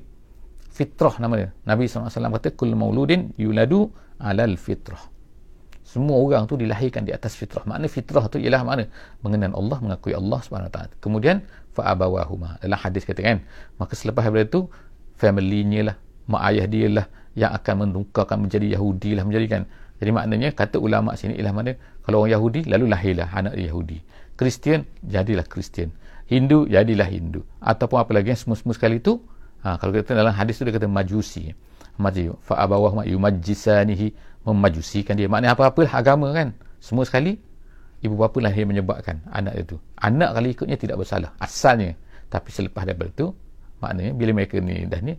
Fitrah 0.68 1.16
nama 1.24 1.34
dia. 1.40 1.50
Nabi 1.64 1.88
SAW 1.88 2.12
kata 2.12 2.52
kul 2.60 2.76
mauludin 2.76 3.32
yuladu 3.40 3.88
alal 4.20 4.60
fitrah. 4.60 5.00
Semua 5.88 6.20
orang 6.20 6.44
tu 6.44 6.60
dilahirkan 6.60 7.08
di 7.08 7.16
atas 7.16 7.40
fitrah. 7.40 7.64
Makna 7.64 7.88
fitrah 7.88 8.28
tu 8.28 8.36
ialah 8.36 8.68
mana 8.68 8.84
mengenal 9.24 9.56
Allah 9.56 9.80
mengakui 9.80 10.12
Allah 10.12 10.44
SWT 10.44 11.00
kemudian 11.00 11.40
fa'abawahuma. 11.72 12.60
Dalam 12.60 12.76
hadis 12.76 13.08
kata 13.08 13.24
kan 13.24 13.48
maka 13.80 13.96
selepas 13.96 14.28
daripada 14.28 14.44
itu 14.44 14.62
family-nya 15.16 15.82
lah 15.88 15.96
mak 16.28 16.42
ayah 16.52 16.68
dia 16.68 16.92
lah 16.92 17.08
yang 17.38 17.54
akan 17.54 17.86
menukarkan 17.86 18.42
menjadi 18.42 18.74
Yahudi 18.74 19.14
lah 19.14 19.22
menjadikan. 19.22 19.70
Jadi 20.02 20.10
maknanya 20.10 20.50
kata 20.58 20.82
ulama 20.82 21.14
sini 21.14 21.38
ialah 21.38 21.54
mana 21.54 21.72
kalau 22.02 22.26
orang 22.26 22.34
Yahudi 22.34 22.66
lalu 22.66 22.90
lahirlah 22.90 23.30
anak 23.30 23.54
Yahudi. 23.54 24.02
Kristian 24.34 24.90
jadilah 25.06 25.46
Kristian. 25.46 25.94
Hindu 26.26 26.66
jadilah 26.66 27.06
Hindu. 27.06 27.46
Ataupun 27.62 28.02
apa 28.02 28.12
lagi 28.18 28.34
yang 28.34 28.42
semua-semua 28.42 28.74
sekali 28.74 28.98
itu 28.98 29.22
ha, 29.62 29.78
kalau 29.78 29.94
kita 29.94 30.18
dalam 30.18 30.34
hadis 30.34 30.58
tu 30.58 30.66
dia 30.66 30.74
kata 30.74 30.90
majusi. 30.90 31.54
Majusi 32.02 32.34
fa 32.42 32.62
abawah 32.66 33.02
ma 33.02 33.04
yumajjisanihi 33.06 34.42
memajusikan 34.46 35.14
dia. 35.14 35.30
Maknanya 35.30 35.54
apa-apa 35.54 35.86
agama 35.94 36.34
kan? 36.34 36.58
Semua 36.82 37.06
sekali 37.06 37.38
ibu 38.02 38.14
bapa 38.18 38.38
lah 38.38 38.54
yang 38.54 38.70
menyebabkan 38.70 39.26
anak 39.34 39.58
itu 39.58 39.82
anak 39.98 40.38
kali 40.38 40.54
ikutnya 40.54 40.78
tidak 40.78 41.02
bersalah 41.02 41.34
asalnya. 41.42 41.98
Tapi 42.28 42.50
selepas 42.54 42.86
daripada 42.86 43.10
itu 43.10 43.28
maknanya 43.78 44.12
bila 44.14 44.32
mereka 44.38 44.58
ni 44.58 44.90
dah 44.90 45.02
ni 45.06 45.14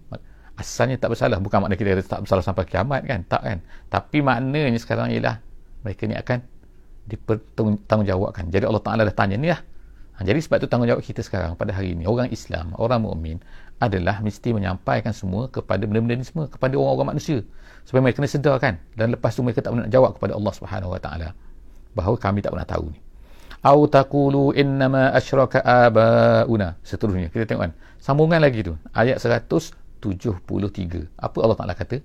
asalnya 0.59 0.99
tak 0.99 1.15
bersalah. 1.15 1.39
Bukan 1.39 1.63
makna 1.63 1.79
kita 1.79 2.03
tak 2.03 2.27
bersalah 2.27 2.43
sampai 2.43 2.67
kiamat 2.67 3.07
kan? 3.07 3.23
Tak 3.31 3.43
kan? 3.47 3.59
Tapi 3.87 4.19
maknanya 4.21 4.77
sekarang 4.77 5.15
ialah 5.15 5.39
mereka 5.87 6.03
ni 6.11 6.19
akan 6.19 6.39
dipertanggungjawabkan. 7.09 8.51
Jadi 8.53 8.65
Allah 8.69 8.83
Ta'ala 8.83 9.03
dah 9.07 9.17
tanya 9.17 9.39
ni 9.39 9.49
lah. 9.49 9.63
Ha, 10.19 10.27
jadi 10.27 10.43
sebab 10.43 10.59
itu 10.59 10.69
tanggungjawab 10.69 11.01
kita 11.01 11.23
sekarang 11.23 11.55
pada 11.55 11.71
hari 11.71 11.95
ini 11.95 12.05
orang 12.05 12.29
Islam, 12.35 12.75
orang 12.75 13.07
mukmin 13.07 13.39
adalah 13.79 14.19
mesti 14.19 14.51
menyampaikan 14.51 15.15
semua 15.15 15.47
kepada 15.47 15.87
benda-benda 15.87 16.19
ini 16.19 16.27
semua 16.27 16.51
kepada 16.51 16.75
orang-orang 16.75 17.17
manusia. 17.17 17.39
Supaya 17.87 18.03
mereka 18.03 18.21
kena 18.21 18.29
sedar 18.29 18.57
kan? 18.59 18.75
Dan 18.99 19.15
lepas 19.15 19.33
tu 19.33 19.47
mereka 19.47 19.63
tak 19.63 19.73
pernah 19.73 19.87
nak 19.87 19.95
jawab 19.95 20.11
kepada 20.19 20.33
Allah 20.35 20.53
Subhanahu 20.53 20.91
Wa 20.93 21.01
Taala 21.01 21.29
bahawa 21.95 22.17
kami 22.19 22.43
tak 22.43 22.53
pernah 22.53 22.69
tahu 22.69 22.85
ni. 22.93 23.01
Au 23.63 23.87
taqulu 23.91 24.55
innama 24.55 25.11
asyraka 25.15 25.63
abauna. 25.63 26.79
Seterusnya. 26.83 27.31
Kita 27.31 27.47
tengok 27.47 27.63
kan. 27.71 27.73
Sambungan 27.99 28.39
lagi 28.39 28.63
tu. 28.63 28.75
Ayat 28.95 29.19
173. 30.01 31.11
Apa 31.19 31.39
Allah 31.45 31.57
Taala 31.59 31.75
kata? 31.75 31.99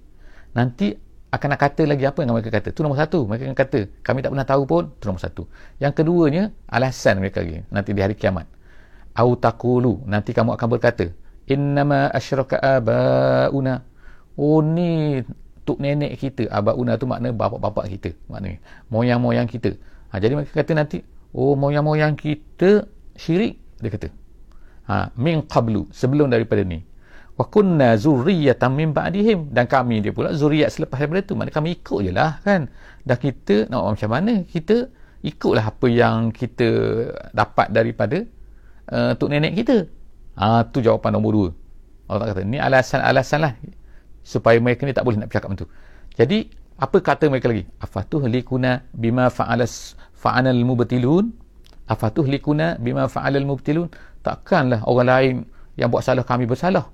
Nanti 0.54 0.94
akan 1.34 1.58
nak 1.58 1.62
kata 1.66 1.90
lagi 1.90 2.06
apa 2.06 2.22
yang 2.22 2.38
mereka 2.38 2.54
kata? 2.54 2.70
Tu 2.70 2.86
nombor 2.86 3.02
satu 3.02 3.26
mereka 3.26 3.50
akan 3.50 3.58
kata 3.58 3.80
kami 4.06 4.22
tak 4.22 4.32
pernah 4.38 4.46
tahu 4.46 4.64
pun. 4.70 4.84
Tu 5.02 5.10
nombor 5.10 5.24
satu. 5.26 5.50
Yang 5.82 5.94
keduanya 5.98 6.44
alasan 6.70 7.18
mereka 7.18 7.42
lagi 7.42 7.66
nanti 7.74 7.90
di 7.98 8.02
hari 8.06 8.14
kiamat. 8.14 8.46
Au 9.18 9.34
taqulu 9.34 10.06
nanti 10.06 10.30
kamu 10.30 10.54
akan 10.54 10.68
berkata 10.70 11.10
innama 11.50 12.14
asyraka 12.14 12.62
abauna. 12.62 13.82
Oh 14.38 14.62
ni 14.62 15.26
tuk 15.66 15.82
nenek 15.82 16.22
kita. 16.22 16.54
Abauna 16.54 17.02
tu 17.02 17.10
makna 17.10 17.34
bapa-bapa 17.34 17.90
kita 17.90 18.14
maknanya. 18.30 18.62
Moyang-moyang 18.94 19.50
kita. 19.50 19.74
Ha, 20.14 20.22
jadi 20.22 20.38
mereka 20.38 20.54
kata 20.54 20.78
nanti 20.78 21.02
oh 21.34 21.58
moyang-moyang 21.58 22.14
kita 22.14 22.86
syirik 23.18 23.58
dia 23.82 23.90
kata. 23.90 24.08
Ha, 24.86 25.10
min 25.18 25.42
qablu 25.50 25.90
sebelum 25.90 26.30
daripada 26.30 26.62
ni 26.62 26.86
wa 27.34 27.46
kunna 27.50 27.98
zurriyatan 27.98 28.72
min 28.74 28.90
ba'dihim. 28.94 29.50
Dan 29.50 29.66
kami 29.66 30.06
dia 30.06 30.14
pula 30.14 30.34
zuriat 30.34 30.70
selepas 30.70 31.02
daripada 31.02 31.22
itu 31.26 31.34
mana 31.34 31.50
kami 31.50 31.82
ikut 31.82 32.00
je 32.06 32.12
lah 32.14 32.40
kan? 32.46 32.70
Dah 33.04 33.18
kita 33.18 33.68
nak 33.70 33.98
macam 33.98 34.10
mana? 34.10 34.46
Kita 34.46 34.88
ikutlah 35.24 35.66
apa 35.66 35.88
yang 35.88 36.30
kita 36.30 36.68
dapat 37.32 37.72
daripada 37.74 38.22
uh, 38.92 39.12
tok 39.18 39.30
nenek 39.32 39.64
kita. 39.64 39.88
Ha, 40.38 40.66
tu 40.70 40.82
jawapan 40.82 41.14
nombor 41.18 41.32
dua. 41.34 41.50
Allah 42.10 42.36
kata 42.36 42.44
ni 42.44 42.60
alasan-alasan 42.60 43.40
lah 43.42 43.54
supaya 44.22 44.60
mereka 44.60 44.84
ni 44.84 44.94
tak 44.94 45.08
boleh 45.08 45.18
nak 45.18 45.32
bercakap 45.32 45.50
macam 45.50 45.66
tu. 45.66 45.70
Jadi 46.14 46.52
apa 46.78 46.98
kata 47.00 47.30
mereka 47.32 47.50
lagi? 47.50 47.64
Afatuh 47.80 48.28
likuna 48.28 48.84
bima 48.94 49.30
fa'alas 49.30 49.96
fa'anal 50.14 50.62
mubtilun? 50.66 51.32
Afatuh 51.90 52.26
likuna 52.28 52.78
bima 52.78 53.08
fa'alal 53.10 53.46
mubtilun? 53.46 53.90
Takkanlah 54.22 54.86
orang 54.86 55.08
lain 55.08 55.36
yang 55.80 55.90
buat 55.90 56.06
salah 56.06 56.22
kami 56.22 56.46
bersalah 56.46 56.93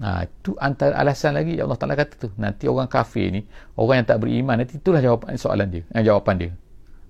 Ha, 0.00 0.24
itu 0.24 0.56
antara 0.56 0.96
alasan 0.96 1.36
lagi 1.36 1.60
Allah 1.60 1.76
Ta'ala 1.76 1.92
kata 1.92 2.14
tu. 2.16 2.28
Nanti 2.40 2.64
orang 2.64 2.88
kafir 2.88 3.28
ni, 3.28 3.44
orang 3.76 4.00
yang 4.00 4.08
tak 4.08 4.18
beriman, 4.24 4.56
nanti 4.56 4.80
itulah 4.80 5.04
jawapan 5.04 5.36
soalan 5.36 5.68
dia. 5.68 5.82
Eh, 5.92 6.00
jawapan 6.00 6.34
dia. 6.40 6.50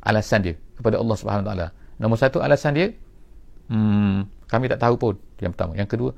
Alasan 0.03 0.43
dia 0.43 0.55
kepada 0.75 0.99
Allah 0.99 1.17
Subhanahu 1.17 1.47
Ta'ala. 1.47 1.67
Nombor 2.03 2.19
satu 2.19 2.43
alasan 2.43 2.75
dia, 2.75 2.91
hmm, 3.71 4.51
kami 4.51 4.67
tak 4.67 4.83
tahu 4.83 4.95
pun. 4.99 5.15
Yang 5.39 5.51
pertama. 5.55 5.73
Yang 5.79 5.89
kedua, 5.95 6.11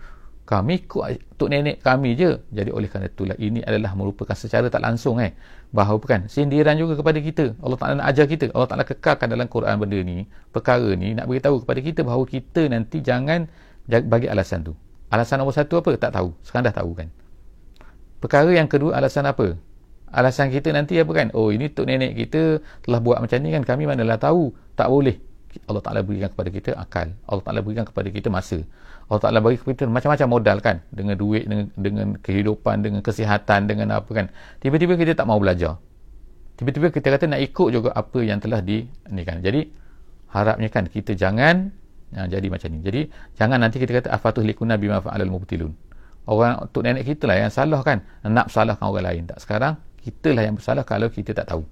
kami 0.49 0.81
ikut 0.81 1.37
tok 1.37 1.49
nenek 1.53 1.77
kami 1.85 2.17
je. 2.17 2.41
Jadi 2.49 2.71
oleh 2.73 2.89
kerana 2.89 3.13
itulah, 3.13 3.37
ini 3.37 3.61
adalah 3.61 3.93
merupakan 3.93 4.33
secara 4.33 4.73
tak 4.73 4.81
langsung 4.81 5.21
eh. 5.21 5.37
Bahawa 5.77 6.01
bukan, 6.01 6.25
sindiran 6.33 6.73
juga 6.81 6.97
kepada 6.97 7.21
kita. 7.21 7.53
Allah 7.61 7.79
Ta'ala 7.79 7.95
nak 8.01 8.09
ajar 8.17 8.25
kita. 8.25 8.49
Allah 8.57 8.69
Ta'ala 8.73 8.85
kekalkan 8.89 9.29
dalam 9.29 9.45
Quran 9.45 9.77
benda 9.77 10.01
ni, 10.01 10.25
perkara 10.49 10.89
ni, 10.97 11.13
nak 11.13 11.29
beritahu 11.29 11.61
kepada 11.61 11.81
kita 11.85 12.01
bahawa 12.01 12.25
kita 12.25 12.65
nanti 12.73 13.05
jangan 13.05 13.45
bagi 13.85 14.33
alasan 14.33 14.65
tu. 14.65 14.73
Alasan 15.13 15.45
nombor 15.45 15.53
satu 15.53 15.85
apa? 15.85 15.93
Tak 16.01 16.17
tahu. 16.17 16.33
Sekarang 16.41 16.65
dah 16.65 16.77
tahu 16.81 16.91
kan. 16.97 17.13
Perkara 18.17 18.49
yang 18.49 18.65
kedua, 18.65 18.97
alasan 18.97 19.29
apa? 19.29 19.61
Alasan 20.09 20.49
kita 20.49 20.73
nanti 20.73 20.97
apa 20.97 21.13
kan? 21.13 21.29
Oh, 21.37 21.53
ini 21.53 21.69
tok 21.69 21.85
nenek 21.85 22.17
kita 22.17 22.65
telah 22.81 22.97
buat 23.05 23.21
macam 23.21 23.37
ni 23.45 23.53
kan. 23.53 23.61
Kami 23.61 23.85
manalah 23.85 24.17
tahu. 24.17 24.57
Tak 24.73 24.89
boleh. 24.89 25.21
Allah 25.69 25.85
Ta'ala 25.85 26.01
berikan 26.01 26.33
kepada 26.33 26.49
kita 26.49 26.71
akal. 26.81 27.13
Allah 27.29 27.45
Ta'ala 27.45 27.61
berikan 27.61 27.85
kepada 27.85 28.09
kita 28.09 28.33
masa. 28.33 28.65
Allah 29.13 29.21
Ta'ala 29.21 29.45
bagi 29.45 29.61
kepada 29.61 29.77
kita 29.77 29.85
macam-macam 29.93 30.29
modal 30.33 30.59
kan. 30.65 30.77
Dengan 30.89 31.21
duit, 31.21 31.45
dengan, 31.45 31.69
dengan 31.77 32.09
kehidupan, 32.17 32.81
dengan 32.81 33.01
kesihatan, 33.05 33.69
dengan 33.69 33.93
apa 33.93 34.11
kan. 34.17 34.27
Tiba-tiba 34.65 34.97
kita 34.97 35.13
tak 35.13 35.29
mau 35.29 35.37
belajar. 35.37 35.77
Tiba-tiba 36.57 36.89
kita 36.89 37.13
kata 37.13 37.29
nak 37.29 37.41
ikut 37.45 37.69
juga 37.69 37.93
apa 37.93 38.19
yang 38.25 38.41
telah 38.41 38.65
di 38.65 38.89
ni 39.13 39.23
kan. 39.29 39.45
Jadi, 39.45 39.69
harapnya 40.33 40.73
kan 40.73 40.89
kita 40.89 41.13
jangan 41.13 41.69
Ha, 42.13 42.29
jadi 42.29 42.47
macam 42.53 42.69
ni. 42.69 42.79
Jadi 42.85 43.01
jangan 43.37 43.59
nanti 43.61 43.81
kita 43.81 43.93
kata 44.03 44.09
afatuh 44.13 44.45
likuna 44.45 44.77
bima 44.77 45.01
fa'alal 45.01 45.33
mubtilun. 45.33 45.73
Orang 46.29 46.71
tok 46.71 46.87
nenek 46.87 47.09
kita 47.09 47.27
lah 47.27 47.49
yang 47.49 47.53
salah 47.53 47.81
kan. 47.83 48.05
Nak 48.23 48.53
salahkan 48.53 48.87
orang 48.87 49.05
lain. 49.11 49.23
Tak 49.27 49.43
sekarang 49.43 49.75
kita 50.05 50.31
lah 50.37 50.43
yang 50.47 50.55
bersalah 50.55 50.85
kalau 50.87 51.09
kita 51.11 51.35
tak 51.35 51.51
tahu. 51.51 51.65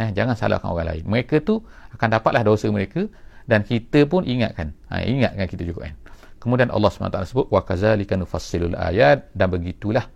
Eh, 0.00 0.08
jangan 0.16 0.32
salahkan 0.38 0.72
orang 0.72 0.96
lain. 0.96 1.04
Mereka 1.04 1.44
tu 1.44 1.60
akan 1.92 2.08
dapatlah 2.08 2.42
dosa 2.46 2.70
mereka 2.72 3.04
dan 3.44 3.66
kita 3.66 4.08
pun 4.08 4.24
ingatkan. 4.24 4.72
Ha, 4.88 5.04
ingatkan 5.04 5.44
kita 5.50 5.66
juga 5.66 5.90
kan. 5.90 5.94
Kemudian 6.42 6.74
Allah 6.74 6.90
SWT 6.90 7.18
sebut 7.30 7.46
wa 7.54 7.62
kadzalika 7.62 8.18
nufassilul 8.18 8.74
ayat 8.74 9.30
dan 9.30 9.46
begitulah 9.46 10.10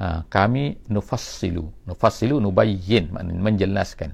ha, 0.00 0.24
kami 0.32 0.80
nufassilu. 0.88 1.68
Nufassilu 1.84 2.40
nubayyin 2.40 3.12
maknanya 3.12 3.42
menjelaskan. 3.42 4.10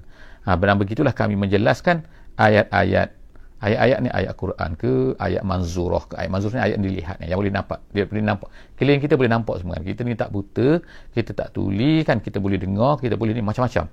Ha, 0.48 0.58
dan 0.58 0.76
begitulah 0.80 1.14
kami 1.14 1.38
menjelaskan 1.38 2.02
ayat-ayat 2.40 3.14
ayat-ayat 3.62 3.99
ni 4.02 4.11
ayat 4.11 4.34
Quran 4.34 4.70
ke 4.75 4.92
ayat 5.20 5.42
manzurah 5.46 6.04
ke? 6.11 6.14
Ayat 6.18 6.30
manzurah 6.30 6.54
ni 6.58 6.62
ayat 6.66 6.75
yang 6.80 6.84
dilihat 6.87 7.16
yang 7.23 7.38
boleh 7.38 7.54
nampak. 7.54 7.78
Dia 7.94 8.04
boleh 8.08 8.25
nampak. 8.25 8.49
Kalian 8.75 8.99
kita 8.99 9.14
boleh 9.14 9.30
nampak 9.30 9.56
semua. 9.62 9.78
Kita 9.78 10.00
ni 10.02 10.16
tak 10.18 10.30
buta 10.34 10.82
kita 11.14 11.30
tak 11.32 11.49
tuli 11.54 12.02
kan 12.02 12.18
kita 12.18 12.42
boleh 12.42 12.58
dengar 12.58 12.99
kita 12.99 13.14
boleh 13.14 13.32
ni 13.37 13.42
macam-macam. 13.44 13.87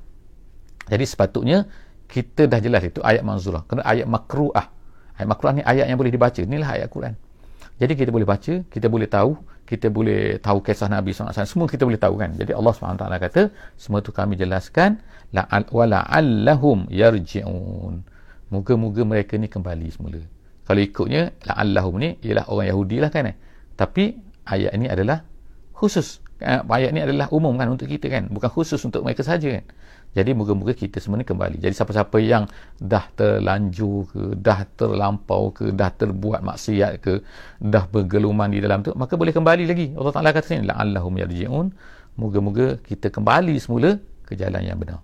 Jadi 0.90 1.04
sepatutnya 1.06 1.70
kita 2.10 2.50
dah 2.50 2.60
jelas 2.60 2.84
itu 2.84 3.00
ayat 3.06 3.24
manzurah. 3.24 3.64
Kena 3.70 3.86
ayat 3.86 4.08
makruah. 4.10 4.68
Ayat 5.16 5.28
makruah 5.30 5.54
ni 5.56 5.62
ayat 5.64 5.86
yang 5.88 6.00
boleh 6.02 6.12
dibaca. 6.12 6.40
Inilah 6.42 6.70
ayat 6.82 6.88
Quran. 6.92 7.14
Jadi 7.82 7.94
kita 7.98 8.10
boleh 8.14 8.28
baca 8.30 8.54
kita 8.70 8.88
boleh 8.90 9.10
tahu 9.10 9.34
kita 9.66 9.88
boleh 9.88 10.36
tahu 10.44 10.60
kisah 10.60 10.92
Nabi 10.92 11.16
SAW 11.16 11.32
semua 11.48 11.66
kita 11.66 11.88
boleh 11.88 11.98
tahu 11.98 12.20
kan. 12.20 12.36
Jadi 12.36 12.52
Allah 12.52 12.76
SWT 12.76 13.08
kata 13.08 13.42
semua 13.80 14.04
tu 14.04 14.12
kami 14.12 14.36
jelaskan 14.36 15.00
la 15.32 15.48
wala'allahum 15.48 16.92
yarji'un 16.92 18.04
Moga-moga 18.52 19.08
mereka 19.08 19.40
ni 19.40 19.48
kembali 19.48 19.88
semula. 19.96 20.20
Kalau 20.68 20.82
ikutnya, 20.84 21.32
la'allahum 21.48 21.96
ni 22.04 22.20
ialah 22.20 22.52
orang 22.52 22.68
Yahudi 22.68 23.00
lah 23.00 23.08
kan 23.08 23.32
eh. 23.32 23.36
Tapi 23.80 24.20
ayat 24.44 24.76
ini 24.76 24.92
adalah 24.92 25.24
khusus. 25.72 26.20
Uh, 26.42 26.60
ayat 26.74 26.92
ni 26.92 27.00
adalah 27.00 27.32
umum 27.32 27.56
kan 27.56 27.72
untuk 27.72 27.88
kita 27.88 28.12
kan. 28.12 28.28
Bukan 28.28 28.52
khusus 28.52 28.84
untuk 28.84 29.08
mereka 29.08 29.24
saja 29.24 29.56
kan. 29.56 29.66
Jadi 30.12 30.36
moga-moga 30.36 30.76
kita 30.76 31.00
semua 31.00 31.24
ni 31.24 31.24
kembali. 31.24 31.64
Jadi 31.64 31.72
siapa-siapa 31.72 32.18
yang 32.20 32.44
dah 32.76 33.08
terlanjur 33.16 34.12
ke 34.12 34.22
dah 34.36 34.68
terlampau 34.76 35.56
ke 35.56 35.72
dah 35.72 35.88
terbuat 35.88 36.44
maksiat 36.44 37.00
ke 37.00 37.24
dah 37.64 37.88
bergeluman 37.88 38.52
di 38.52 38.60
dalam 38.60 38.84
tu 38.84 38.92
maka 39.00 39.16
boleh 39.16 39.32
kembali 39.32 39.64
lagi. 39.64 39.88
Allah 39.96 40.12
Ta'ala 40.12 40.36
kata 40.36 40.46
sini 40.52 40.68
la'allahum 40.68 41.16
yarji'un. 41.16 41.72
Moga-moga 42.20 42.84
kita 42.84 43.08
kembali 43.08 43.56
semula 43.56 43.96
ke 44.28 44.36
jalan 44.36 44.60
yang 44.68 44.76
benar 44.76 45.00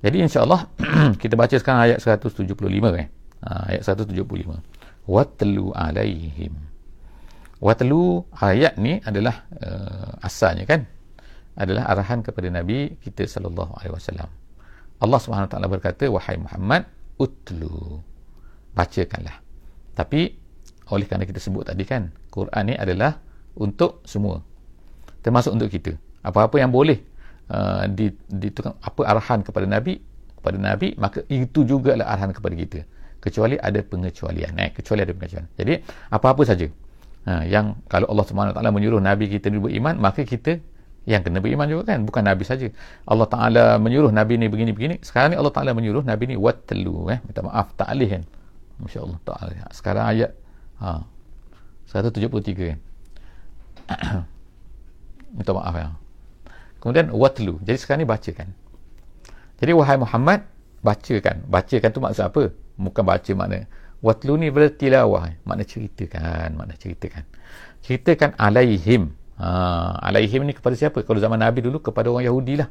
jadi 0.00 0.16
insyaAllah 0.24 0.68
kita 1.22 1.34
baca 1.36 1.54
sekarang 1.56 1.80
ayat 1.86 1.98
175 2.00 2.48
kan 2.56 3.06
ha, 3.44 3.72
ayat 3.72 3.82
175 3.84 4.16
watlu 5.08 5.72
alaihim 5.76 6.54
watlu 7.60 8.24
ayat 8.40 8.80
ni 8.80 8.98
adalah 9.04 9.44
uh, 9.60 10.24
asalnya 10.24 10.64
kan 10.64 10.88
adalah 11.60 11.92
arahan 11.92 12.24
kepada 12.24 12.48
Nabi 12.48 12.96
kita 13.04 13.28
sallallahu 13.28 13.76
alaihi 13.76 13.92
wasallam. 13.92 14.30
Allah 15.00 15.20
Subhanahu 15.20 15.50
taala 15.52 15.68
berkata 15.68 16.08
wahai 16.08 16.40
Muhammad 16.40 16.88
utlu 17.20 18.00
bacakanlah. 18.72 19.44
Tapi 19.92 20.32
oleh 20.90 21.04
kerana 21.04 21.28
kita 21.28 21.36
sebut 21.36 21.68
tadi 21.68 21.84
kan 21.84 22.08
Quran 22.32 22.72
ni 22.72 22.74
adalah 22.80 23.20
untuk 23.60 24.00
semua. 24.08 24.40
Termasuk 25.20 25.52
untuk 25.52 25.68
kita. 25.68 25.92
Apa-apa 26.24 26.60
yang 26.60 26.72
boleh 26.72 27.00
uh, 27.50 27.84
di, 27.90 28.14
di 28.30 28.48
apa 28.62 29.00
arahan 29.04 29.42
kepada 29.42 29.66
Nabi 29.66 29.98
kepada 30.40 30.56
Nabi 30.56 30.96
maka 30.96 31.26
itu 31.28 31.66
juga 31.68 31.92
adalah 31.98 32.16
arahan 32.16 32.32
kepada 32.32 32.54
kita. 32.56 32.80
Kecuali 33.20 33.60
ada 33.60 33.84
pengecualian. 33.84 34.56
Eh, 34.56 34.70
kecuali 34.72 35.04
ada 35.04 35.12
pengecualian. 35.12 35.50
Jadi 35.60 35.74
apa-apa 36.08 36.42
saja. 36.48 36.66
Ha, 37.28 37.44
yang 37.44 37.76
kalau 37.84 38.08
Allah 38.08 38.24
Taala 38.24 38.72
menyuruh 38.72 38.96
Nabi 38.96 39.28
kita 39.28 39.52
beriman 39.52 40.00
maka 40.00 40.24
kita 40.24 40.56
yang 41.08 41.24
kena 41.24 41.40
beriman 41.40 41.64
juga 41.64 41.96
kan 41.96 42.04
bukan 42.04 42.22
Nabi 42.24 42.44
saja 42.44 42.68
Allah 43.08 43.24
Ta'ala 43.24 43.64
menyuruh 43.80 44.12
Nabi 44.12 44.36
ni 44.36 44.52
begini-begini 44.52 45.00
sekarang 45.00 45.32
ni 45.32 45.36
Allah 45.40 45.52
Ta'ala 45.52 45.72
menyuruh 45.72 46.04
Nabi 46.04 46.28
ni 46.28 46.36
wattelu 46.36 47.08
eh 47.08 47.18
minta 47.24 47.40
maaf 47.40 47.72
ta'alih 47.72 48.08
kan 48.08 48.22
Masya 48.84 49.00
Allah 49.08 49.20
Ta'ala 49.24 49.52
sekarang 49.72 50.04
ayat 50.12 50.30
ha, 50.76 51.00
173 51.88 52.76
kan 52.76 52.78
minta 55.40 55.52
maaf 55.56 55.74
ya 55.74 55.88
kemudian 56.80 57.12
wattelu 57.14 57.60
jadi 57.62 57.78
sekarang 57.78 58.02
ni 58.02 58.08
baca 58.08 58.30
kan 58.32 58.48
jadi 59.60 59.72
wahai 59.76 60.00
Muhammad 60.00 60.48
bacakan 60.80 61.44
bacakan 61.46 61.88
tu 61.92 62.00
maksud 62.00 62.24
apa 62.24 62.42
bukan 62.80 63.04
baca 63.04 63.30
makna 63.36 63.68
wattelu 64.00 64.34
ni 64.40 64.48
berarti 64.48 64.88
tilawah 64.88 65.28
makna 65.44 65.62
ceritakan 65.68 66.56
makna 66.56 66.74
ceritakan 66.80 67.24
ceritakan 67.84 68.32
alaihim 68.40 69.20
Ha, 69.40 69.96
alaihim 70.04 70.44
ni 70.44 70.52
kepada 70.52 70.76
siapa? 70.76 71.00
Kalau 71.00 71.16
zaman 71.16 71.40
Nabi 71.40 71.64
dulu 71.64 71.80
kepada 71.80 72.12
orang 72.12 72.28
Yahudi 72.28 72.60
lah. 72.60 72.68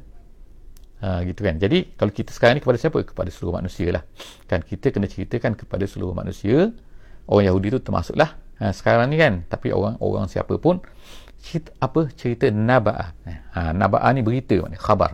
Ha, 1.02 1.26
gitu 1.26 1.42
kan. 1.42 1.58
Jadi 1.58 1.98
kalau 1.98 2.14
kita 2.14 2.30
sekarang 2.30 2.60
ni 2.60 2.62
kepada 2.62 2.78
siapa? 2.78 3.02
Kepada 3.02 3.34
seluruh 3.34 3.58
manusia 3.58 3.90
lah. 3.90 4.04
Kan 4.46 4.62
kita 4.62 4.94
kena 4.94 5.10
ceritakan 5.10 5.58
kepada 5.58 5.90
seluruh 5.90 6.14
manusia. 6.14 6.70
Orang 7.26 7.50
Yahudi 7.50 7.74
tu 7.74 7.80
termasuklah. 7.82 8.38
Ha, 8.62 8.70
sekarang 8.70 9.10
ni 9.10 9.18
kan. 9.18 9.42
Tapi 9.50 9.74
orang 9.74 9.98
orang 9.98 10.30
siapa 10.30 10.62
pun 10.62 10.78
cerita, 11.40 11.72
apa? 11.80 12.12
Cerita 12.14 12.46
naba'ah. 12.52 13.10
Ha, 13.56 13.72
naba'ah 13.74 14.12
ni 14.14 14.22
berita 14.22 14.60
maknanya 14.60 14.84
khabar. 14.84 15.12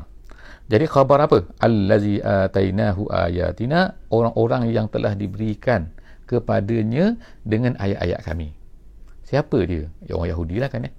Jadi 0.66 0.86
khabar 0.90 1.30
apa? 1.30 1.46
Allazi 1.62 2.18
atainahu 2.20 3.08
ayatina 3.14 3.94
orang-orang 4.10 4.74
yang 4.74 4.90
telah 4.90 5.14
diberikan 5.14 5.94
kepadanya 6.26 7.16
dengan 7.46 7.78
ayat-ayat 7.78 8.20
kami. 8.26 8.50
Siapa 9.26 9.58
dia? 9.66 9.86
Ya, 10.06 10.18
orang 10.18 10.30
Yahudi 10.34 10.58
lah 10.58 10.70
kan 10.70 10.90
ya. 10.90 10.92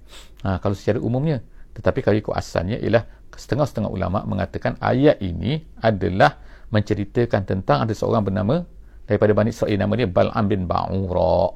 Ha, 0.47 0.59
kalau 0.63 0.75
secara 0.75 1.03
umumnya. 1.03 1.43
Tetapi 1.75 1.99
kalau 2.01 2.17
ikut 2.17 2.33
asalnya 2.33 2.79
ialah 2.79 3.05
setengah-setengah 3.37 3.91
ulama 3.91 4.25
mengatakan 4.25 4.79
ayat 4.81 5.21
ini 5.21 5.61
adalah 5.83 6.41
menceritakan 6.73 7.45
tentang 7.45 7.85
ada 7.85 7.93
seorang 7.93 8.25
bernama 8.25 8.65
daripada 9.07 9.31
Bani 9.31 9.53
Israel 9.53 9.77
nama 9.79 9.93
dia 9.95 10.09
Bal'am 10.09 10.45
bin 10.49 10.67
Ba'ura. 10.67 11.53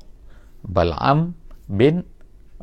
Bal'am 0.61 1.33
bin 1.67 2.05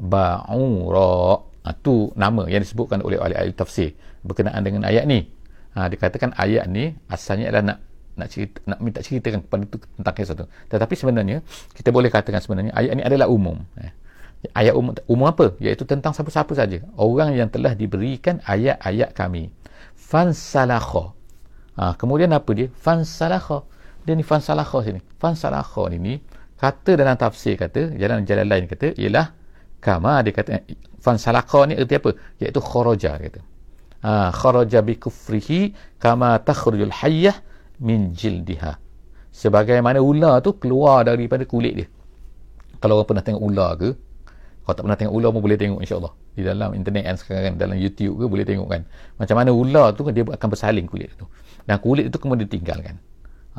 Ba'ura. 0.01 1.45
Ha, 1.67 1.75
itu 1.75 2.15
nama 2.15 2.47
yang 2.47 2.63
disebutkan 2.65 3.03
oleh 3.05 3.19
ahli-ahli 3.19 3.53
tafsir 3.53 3.93
berkenaan 4.25 4.63
dengan 4.63 4.87
ayat 4.87 5.05
ni. 5.05 5.29
Ha, 5.77 5.91
dikatakan 5.91 6.33
ayat 6.39 6.71
ni 6.71 6.97
asalnya 7.11 7.53
adalah 7.53 7.75
nak 7.75 7.79
nak 8.19 8.29
cerita 8.35 8.59
nak 8.67 8.79
minta 8.83 8.99
ceritakan 8.99 9.47
kepada 9.47 9.63
tu 9.71 9.77
tentang 9.79 10.15
kisah 10.15 10.35
tu. 10.35 10.47
Tetapi 10.71 10.95
sebenarnya 10.99 11.39
kita 11.77 11.95
boleh 11.95 12.11
katakan 12.11 12.43
sebenarnya 12.43 12.75
ayat 12.75 12.99
ini 12.99 13.05
adalah 13.07 13.31
umum. 13.31 13.63
Eh. 13.79 13.93
Ayat 14.55 14.75
umum, 14.75 14.95
umum 15.11 15.27
apa? 15.27 15.55
Iaitu 15.59 15.83
tentang 15.87 16.15
siapa-siapa 16.15 16.51
saja. 16.55 16.83
Orang 16.95 17.35
yang 17.35 17.51
telah 17.51 17.75
diberikan 17.75 18.39
ayat-ayat 18.47 19.15
kami. 19.15 19.51
Fansalakha. 19.99 21.15
Ha, 21.79 21.95
kemudian 21.95 22.31
apa 22.35 22.51
dia? 22.55 22.67
Fansalakha. 22.75 23.63
Dia 24.03 24.19
ni 24.19 24.27
fansalakha 24.27 24.79
sini. 24.83 25.03
Fansalakha 25.19 25.91
ni 25.95 26.23
kata 26.59 26.99
dalam 26.99 27.15
tafsir 27.15 27.55
kata, 27.55 27.95
jalan-jalan 27.95 28.47
lain 28.51 28.65
kata 28.67 28.99
ialah 28.99 29.31
kama 29.79 30.23
dia 30.27 30.33
kata 30.35 30.63
fansalakha 30.99 31.71
ni 31.71 31.75
erti 31.79 31.95
apa? 31.99 32.11
Iaitu 32.43 32.61
kharaja 32.63 33.19
kata. 33.19 33.41
Ha, 33.99 34.31
kharaja 34.31 34.79
bi 34.83 34.95
kufrihi 34.99 35.75
kama 35.99 36.39
takhrujul 36.43 36.91
hayyah 36.91 37.35
min 37.83 38.15
jildiha. 38.15 38.79
Sebagaimana 39.35 40.03
ular 40.03 40.43
tu 40.43 40.59
keluar 40.59 41.07
daripada 41.07 41.47
kulit 41.47 41.75
dia. 41.79 41.89
Kalau 42.79 42.99
orang 42.99 43.09
pernah 43.11 43.25
tengok 43.27 43.43
ular 43.43 43.71
ke 43.79 43.91
kalau 44.69 44.77
tak 44.77 44.85
pernah 44.85 45.01
tengok 45.01 45.15
ular 45.17 45.31
pun 45.33 45.41
boleh 45.41 45.57
tengok 45.57 45.81
insyaAllah. 45.81 46.13
Di 46.37 46.45
dalam 46.45 46.77
internet 46.77 47.09
kan 47.09 47.17
sekarang 47.17 47.43
kan 47.43 47.55
dalam 47.57 47.81
YouTube 47.81 48.21
ke 48.21 48.25
boleh 48.29 48.45
tengok 48.45 48.69
kan. 48.69 48.85
Macam 49.17 49.35
mana 49.41 49.51
ular 49.57 49.97
tu 49.97 50.05
kan 50.05 50.13
dia 50.13 50.29
akan 50.29 50.49
bersaling 50.53 50.85
kulit 50.85 51.09
tu. 51.17 51.25
Dan 51.65 51.81
kulit 51.81 52.13
itu 52.13 52.21
kemudian 52.21 52.45
ditinggalkan 52.45 53.01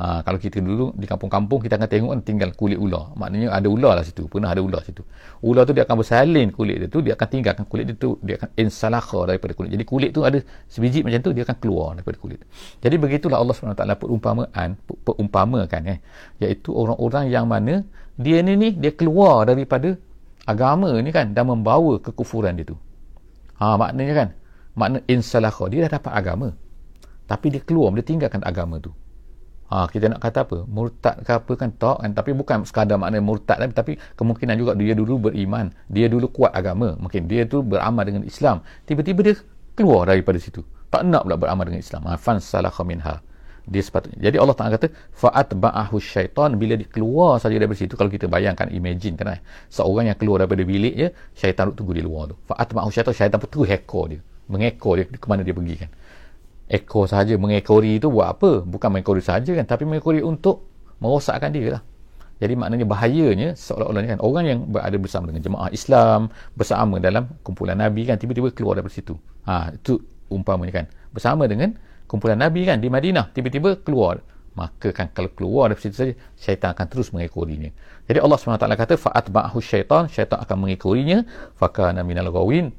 Ha, 0.00 0.24
kalau 0.24 0.40
kita 0.40 0.64
dulu 0.64 0.96
di 0.96 1.04
kampung-kampung 1.04 1.60
kita 1.60 1.76
akan 1.76 1.84
tengok 1.84 2.10
kan 2.16 2.20
tinggal 2.24 2.50
kulit 2.56 2.80
ular. 2.80 3.12
Maknanya 3.20 3.52
ada 3.52 3.68
ular 3.68 4.00
lah 4.00 4.00
situ. 4.00 4.24
Pernah 4.32 4.48
ada 4.48 4.64
ular 4.64 4.80
situ. 4.80 5.04
Ular 5.44 5.68
tu 5.68 5.76
dia 5.76 5.84
akan 5.84 6.00
bersalin 6.00 6.48
kulit 6.56 6.80
dia 6.80 6.88
tu. 6.88 7.04
Dia 7.04 7.12
akan 7.20 7.28
tinggalkan 7.28 7.68
kulit 7.68 7.84
dia 7.84 7.96
tu. 8.00 8.16
Dia 8.24 8.40
akan 8.40 8.48
insalakha 8.56 9.28
daripada 9.28 9.52
kulit. 9.52 9.76
Jadi 9.76 9.84
kulit 9.84 10.16
tu 10.16 10.24
ada 10.24 10.40
sebiji 10.72 11.04
macam 11.04 11.20
tu 11.20 11.36
dia 11.36 11.44
akan 11.44 11.56
keluar 11.60 11.88
daripada 12.00 12.16
kulit. 12.16 12.40
Jadi 12.80 12.96
begitulah 12.96 13.44
Allah 13.44 13.52
SWT 13.52 13.84
perumpamaan, 14.00 14.68
perumpamakan 15.04 15.82
eh. 15.92 15.98
Iaitu 16.40 16.72
orang-orang 16.72 17.28
yang 17.28 17.44
mana 17.44 17.84
dia 18.16 18.40
ni 18.40 18.56
ni 18.56 18.72
dia 18.72 18.96
keluar 18.96 19.52
daripada 19.52 20.00
agama 20.48 20.96
ni 20.96 21.12
kan 21.12 21.36
dan 21.36 21.44
membawa 21.44 22.00
kekufuran 22.00 22.56
dia 22.56 22.72
tu. 22.72 22.76
Ha, 23.60 23.76
maknanya 23.76 24.14
kan. 24.16 24.28
Makna 24.80 25.04
insalakha. 25.12 25.68
Dia 25.68 25.84
dah 25.92 26.00
dapat 26.00 26.12
agama. 26.16 26.56
Tapi 27.28 27.52
dia 27.52 27.60
keluar, 27.60 27.92
dia 27.92 28.00
tinggalkan 28.00 28.40
agama 28.48 28.80
tu 28.80 28.96
ha, 29.70 29.86
kita 29.86 30.10
nak 30.10 30.20
kata 30.20 30.42
apa? 30.42 30.58
Murtad 30.66 31.16
ke 31.22 31.30
apa 31.30 31.52
kan? 31.54 31.70
Tak 31.72 31.96
kan? 32.02 32.10
Tapi 32.12 32.30
bukan 32.34 32.66
sekadar 32.66 32.98
makna 32.98 33.22
murtad 33.22 33.62
tapi, 33.62 33.72
tapi 33.72 33.92
kemungkinan 34.18 34.54
juga 34.58 34.72
dia 34.74 34.92
dulu 34.98 35.30
beriman. 35.30 35.70
Dia 35.86 36.10
dulu 36.10 36.26
kuat 36.28 36.52
agama. 36.52 36.98
Mungkin 36.98 37.30
dia 37.30 37.46
tu 37.46 37.62
beramal 37.62 38.02
dengan 38.02 38.26
Islam. 38.26 38.60
Tiba-tiba 38.84 39.20
dia 39.22 39.34
keluar 39.78 40.10
daripada 40.10 40.36
situ. 40.42 40.66
Tak 40.90 41.06
nak 41.06 41.22
pula 41.24 41.38
beramal 41.38 41.64
dengan 41.70 41.80
Islam. 41.80 42.02
Ha, 42.10 42.18
fan 42.18 42.42
salakha 42.42 42.82
minha. 42.82 43.22
Dia 43.70 43.82
sepatutnya. 43.86 44.18
Jadi 44.18 44.36
Allah 44.42 44.56
Taala 44.58 44.74
kata 44.74 44.90
fa'at 45.14 45.54
ba'ahu 45.54 45.96
syaitan. 46.02 46.50
Bila 46.58 46.74
dia 46.74 46.90
keluar 46.90 47.38
saja 47.38 47.54
daripada 47.54 47.78
situ 47.78 47.94
kalau 47.94 48.10
kita 48.10 48.26
bayangkan 48.26 48.66
imagine 48.74 49.14
kan 49.14 49.38
eh, 49.38 49.40
seorang 49.70 50.10
yang 50.10 50.18
keluar 50.18 50.42
daripada 50.42 50.66
bilik 50.66 50.94
je 50.98 51.08
syaitan 51.38 51.70
tunggu 51.70 51.94
di 51.94 52.02
luar 52.02 52.34
tu. 52.34 52.36
Fa'at 52.50 52.74
ba'ahu 52.74 52.90
syaitan 52.90 53.14
syaitan 53.14 53.38
terus 53.38 53.70
ekor 53.70 54.10
dia. 54.10 54.18
Mengekor 54.50 54.98
dia 54.98 55.06
ke 55.06 55.26
mana 55.30 55.46
dia 55.46 55.54
pergi 55.54 55.86
kan 55.86 55.90
ekor 56.70 57.10
sahaja 57.10 57.34
mengekori 57.34 57.98
itu 57.98 58.06
buat 58.06 58.38
apa? 58.38 58.62
Bukan 58.62 58.88
mengekori 58.94 59.18
sahaja 59.18 59.50
kan 59.58 59.66
tapi 59.66 59.82
mengekori 59.82 60.22
untuk 60.22 60.70
merosakkan 61.02 61.50
dia 61.50 61.78
lah. 61.78 61.82
Jadi 62.40 62.56
maknanya 62.56 62.86
bahayanya 62.88 63.48
seolah-olah 63.52 64.16
kan 64.16 64.20
orang 64.24 64.44
yang 64.48 64.58
berada 64.70 64.96
bersama 64.96 65.28
dengan 65.28 65.44
jemaah 65.44 65.68
Islam 65.76 66.32
bersama 66.56 66.96
dalam 66.96 67.28
kumpulan 67.44 67.76
Nabi 67.76 68.08
kan 68.08 68.16
tiba-tiba 68.16 68.48
keluar 68.56 68.80
dari 68.80 68.88
situ. 68.88 69.12
Ha, 69.44 69.76
itu 69.76 70.00
umpamanya 70.32 70.80
kan. 70.80 70.86
Bersama 71.12 71.44
dengan 71.44 71.76
kumpulan 72.08 72.40
Nabi 72.40 72.64
kan 72.64 72.80
di 72.80 72.88
Madinah 72.88 73.34
tiba-tiba 73.36 73.76
keluar. 73.84 74.24
Maka 74.56 74.90
kan 74.90 75.12
kalau 75.12 75.30
keluar 75.36 75.68
dari 75.68 75.84
situ 75.84 75.94
saja 75.94 76.14
syaitan 76.40 76.72
akan 76.72 76.86
terus 76.88 77.12
mengekorinya. 77.12 77.70
Jadi 78.08 78.18
Allah 78.18 78.34
SWT 78.40 78.66
kata 78.66 78.94
fa'at 78.96 79.26
ba'ahu 79.28 79.58
syaitan 79.60 80.08
syaitan 80.08 80.40
akan 80.40 80.56
mengekorinya. 80.64 81.28
Fakana 81.60 82.00
minal 82.00 82.32
gawin 82.32 82.72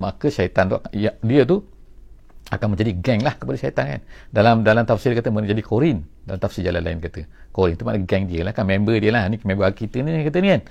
maka 0.00 0.32
syaitan 0.32 0.72
tu, 0.72 0.76
ya, 0.96 1.12
dia 1.20 1.44
tu 1.44 1.60
akan 2.48 2.74
menjadi 2.74 2.92
geng 2.98 3.20
lah 3.20 3.36
kepada 3.36 3.56
syaitan 3.60 3.86
kan. 3.86 4.00
Dalam 4.32 4.64
dalam 4.64 4.82
tafsir 4.88 5.12
kata 5.12 5.28
menjadi 5.28 5.60
korin. 5.60 6.02
Dalam 6.24 6.40
tafsir 6.40 6.64
jalan 6.64 6.80
lain 6.80 6.98
kata 6.98 7.28
korin 7.52 7.76
itu 7.76 7.84
maknanya 7.84 8.06
geng 8.08 8.24
dia 8.26 8.40
lah 8.42 8.52
kan 8.56 8.64
member 8.64 8.96
dia 8.96 9.12
lah. 9.12 9.28
Ni 9.28 9.36
member 9.38 9.70
kita 9.70 10.00
ni 10.00 10.24
kata 10.26 10.38
ni 10.40 10.48
kan. 10.56 10.62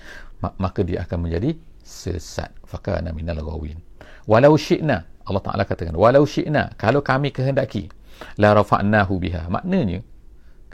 Maka 0.60 0.82
dia 0.84 1.06
akan 1.06 1.30
menjadi 1.30 1.56
sesat. 1.86 2.52
Fakana 2.66 3.14
minal 3.16 3.40
ghawin. 3.40 3.80
Walau 4.28 4.58
syi'na 4.60 5.08
Allah 5.26 5.42
Ta'ala 5.42 5.64
katakan 5.66 5.94
walau 5.94 6.26
syi'na 6.26 6.74
kalau 6.78 7.06
kami 7.06 7.30
kehendaki 7.30 7.88
la 8.36 8.52
rafa'nahu 8.58 9.16
biha. 9.22 9.48
Maknanya 9.48 10.04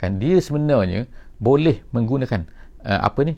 kan 0.00 0.18
dia 0.18 0.40
sebenarnya 0.42 1.08
boleh 1.38 1.84
menggunakan 1.92 2.44
uh, 2.84 3.00
apa 3.04 3.20
ni? 3.24 3.34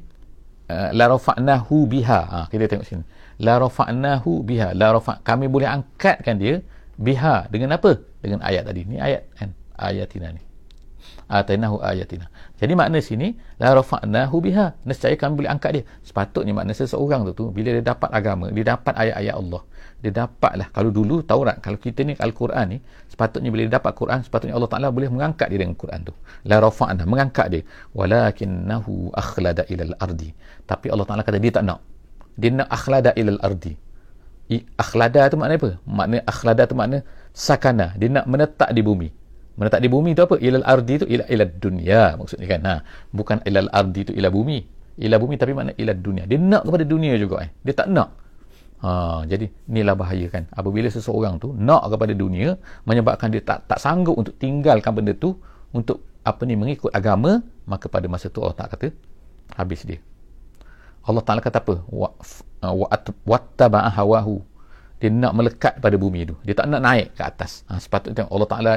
Uh, 0.68 0.90
la 0.96 1.06
rafa'nahu 1.12 1.86
biha. 1.86 2.20
Ha, 2.28 2.38
kita 2.48 2.66
tengok 2.66 2.86
sini. 2.86 3.04
La 3.40 3.60
rafa'nahu 3.62 4.42
biha. 4.42 4.74
La 4.74 4.90
rafa' 4.96 5.22
kami 5.22 5.46
boleh 5.46 5.68
angkatkan 5.68 6.36
dia 6.40 6.60
biha. 6.98 7.46
Dengan 7.48 7.78
apa? 7.78 8.02
Dengan 8.20 8.42
ayat 8.42 8.66
tadi 8.66 8.82
ni. 8.84 8.98
Ayat 8.98 9.30
kan? 9.38 9.54
Ayatina 9.78 10.34
ni. 10.34 10.42
Atainahu 11.28 11.84
ayatina. 11.84 12.32
Jadi 12.56 12.72
makna 12.72 13.04
sini 13.04 13.36
la 13.60 13.76
rafa'nahu 13.76 14.36
biha. 14.40 14.80
Nescaya 14.88 15.12
kami 15.14 15.44
boleh 15.44 15.50
angkat 15.52 15.70
dia. 15.76 15.82
Sepatutnya 16.00 16.56
makna 16.56 16.72
seseorang 16.72 17.28
tu 17.28 17.32
tu 17.36 17.44
bila 17.52 17.68
dia 17.76 17.84
dapat 17.84 18.08
agama 18.10 18.48
dia 18.48 18.64
dapat 18.64 18.96
ayat-ayat 18.96 19.34
Allah. 19.36 19.62
Dia 20.00 20.12
dapatlah. 20.24 20.72
Kalau 20.72 20.88
dulu 20.88 21.20
Taurat 21.20 21.60
kalau 21.60 21.76
kita 21.76 22.00
ni 22.08 22.16
Al-Quran 22.16 22.64
ni 22.72 22.78
sepatutnya 23.12 23.52
bila 23.52 23.68
dia 23.68 23.76
dapat 23.76 23.92
Quran 23.92 24.24
sepatutnya 24.24 24.56
Allah 24.56 24.70
Taala 24.72 24.88
boleh 24.88 25.12
mengangkat 25.12 25.52
dia 25.52 25.58
dengan 25.60 25.76
Quran 25.76 26.00
tu. 26.08 26.16
La 26.48 26.64
rafa'na 26.64 27.04
mengangkat 27.04 27.46
dia. 27.52 27.62
Walakinnahu 27.92 29.12
akhlada 29.12 29.68
ilal 29.68 29.94
ardi. 30.00 30.32
Tapi 30.64 30.88
Allah 30.88 31.04
Taala 31.04 31.22
kata 31.28 31.36
dia 31.36 31.52
tak 31.52 31.68
nak. 31.68 31.84
Dia 32.40 32.56
nak 32.56 32.72
akhlada 32.72 33.12
ilal 33.20 33.36
ardi 33.44 33.87
akhlada 34.80 35.28
tu 35.28 35.36
makna 35.36 35.60
apa? 35.60 35.70
Makna 35.84 36.24
akhlada 36.24 36.64
tu 36.64 36.74
makna 36.74 37.04
sakana. 37.36 37.92
Dia 38.00 38.08
nak 38.08 38.24
menetap 38.24 38.72
di 38.72 38.80
bumi. 38.80 39.08
Menetap 39.60 39.80
di 39.84 39.88
bumi 39.92 40.16
tu 40.16 40.24
apa? 40.24 40.40
Ilal 40.40 40.64
ardi 40.64 40.94
tu 41.02 41.06
ila 41.06 41.24
ila 41.28 41.44
dunia 41.44 42.16
maksudnya 42.16 42.46
kan? 42.48 42.60
Ha. 42.64 42.74
Bukan 43.12 43.44
ilal 43.44 43.68
ardi 43.68 44.08
tu 44.08 44.12
ila 44.16 44.32
bumi. 44.32 44.58
Ila 44.98 45.20
bumi 45.20 45.34
tapi 45.36 45.52
makna 45.52 45.76
ila 45.76 45.92
dunia. 45.92 46.24
Dia 46.24 46.40
nak 46.40 46.64
kepada 46.64 46.84
dunia 46.88 47.14
juga 47.20 47.44
eh. 47.44 47.50
Dia 47.60 47.74
tak 47.76 47.92
nak. 47.92 48.08
Ha 48.80 49.26
jadi 49.28 49.52
inilah 49.68 49.94
bahaya 49.98 50.26
kan? 50.32 50.48
Apabila 50.54 50.88
seseorang 50.88 51.36
tu 51.36 51.52
nak 51.52 51.84
kepada 51.92 52.16
dunia 52.16 52.56
menyebabkan 52.88 53.28
dia 53.28 53.44
tak 53.44 53.68
tak 53.68 53.82
sanggup 53.82 54.16
untuk 54.16 54.32
tinggalkan 54.40 54.96
benda 54.96 55.12
tu 55.12 55.36
untuk 55.76 56.06
apa 56.24 56.42
ni 56.48 56.56
mengikut 56.56 56.88
agama 56.94 57.44
maka 57.68 57.90
pada 57.90 58.08
masa 58.08 58.32
tu 58.32 58.40
Allah 58.40 58.56
tak 58.56 58.78
kata 58.78 58.88
habis 59.60 59.84
dia. 59.84 60.00
Allah 61.04 61.24
Taala 61.24 61.40
kata 61.40 61.60
apa 61.60 61.84
wa 62.62 62.86
wattaba'a 63.26 63.90
hawahu. 63.94 64.42
Dia 64.98 65.14
nak 65.14 65.32
melekat 65.38 65.78
pada 65.78 65.94
bumi 65.94 66.26
tu. 66.26 66.34
Dia 66.42 66.58
tak 66.58 66.66
nak 66.74 66.82
naik 66.82 67.14
ke 67.14 67.22
atas. 67.22 67.62
Ha, 67.70 67.78
sepatutnya 67.78 68.26
Allah 68.26 68.48
Taala 68.50 68.74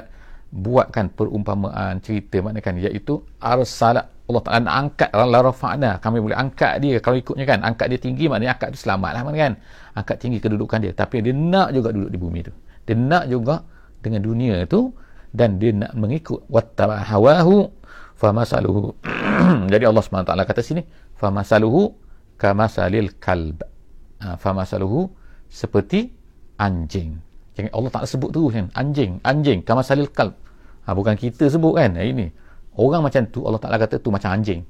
buatkan 0.52 1.10
perumpamaan 1.16 1.98
cerita 2.04 2.44
mana 2.44 2.60
kan 2.60 2.76
iaitu 2.76 3.24
arsalat 3.40 4.06
Allah 4.32 4.44
Ta'ala 4.48 4.62
nak 4.64 4.76
angkat 4.80 5.10
la 5.12 5.40
rafa'na. 5.44 5.92
Kami 6.00 6.24
boleh 6.24 6.38
angkat 6.40 6.80
dia. 6.80 7.04
Kalau 7.04 7.20
ikutnya 7.20 7.44
kan 7.44 7.60
angkat 7.68 7.92
dia 7.92 8.00
tinggi 8.00 8.32
maknanya 8.32 8.56
angkat 8.56 8.70
tu 8.72 8.80
selamat 8.80 9.12
lah 9.12 9.22
kan? 9.28 9.54
Angkat 9.92 10.16
tinggi 10.24 10.40
kedudukan 10.40 10.80
dia. 10.80 10.96
Tapi 10.96 11.20
dia 11.20 11.36
nak 11.36 11.76
juga 11.76 11.92
duduk 11.92 12.12
di 12.16 12.18
bumi 12.18 12.40
tu. 12.48 12.54
Dia 12.88 12.96
nak 12.96 13.28
juga 13.28 13.60
dengan 14.00 14.24
dunia 14.24 14.64
tu 14.72 14.96
dan 15.36 15.60
dia 15.60 15.76
nak 15.76 15.92
mengikut 16.00 16.48
wattaba 16.48 17.04
hawahu 17.04 17.68
famasaluhu. 18.16 18.96
Jadi 19.74 19.84
Allah 19.84 20.00
SWT 20.00 20.32
kata 20.32 20.62
sini 20.64 20.82
famasaluhu 21.20 21.92
kamasalil 22.40 23.12
kalb 23.20 23.68
ha, 24.22 24.38
famasaluhu 24.38 25.10
seperti 25.50 26.14
anjing 26.62 27.20
Jangan 27.52 27.72
Allah 27.76 27.92
tak 27.92 28.04
sebut 28.08 28.30
terus 28.32 28.52
kan. 28.56 28.66
Anjing, 28.80 29.20
anjing, 29.28 29.60
kama 29.62 29.84
salil 29.84 30.08
kalb. 30.08 30.32
Ha, 30.88 30.96
bukan 30.96 31.20
kita 31.20 31.52
sebut 31.52 31.76
kan. 31.76 32.00
Ha, 32.00 32.04
ini. 32.04 32.32
Orang 32.80 33.04
macam 33.04 33.28
tu 33.28 33.44
Allah 33.44 33.60
Taala 33.60 33.76
kata 33.76 34.00
tu 34.00 34.08
macam 34.08 34.32
anjing. 34.32 34.64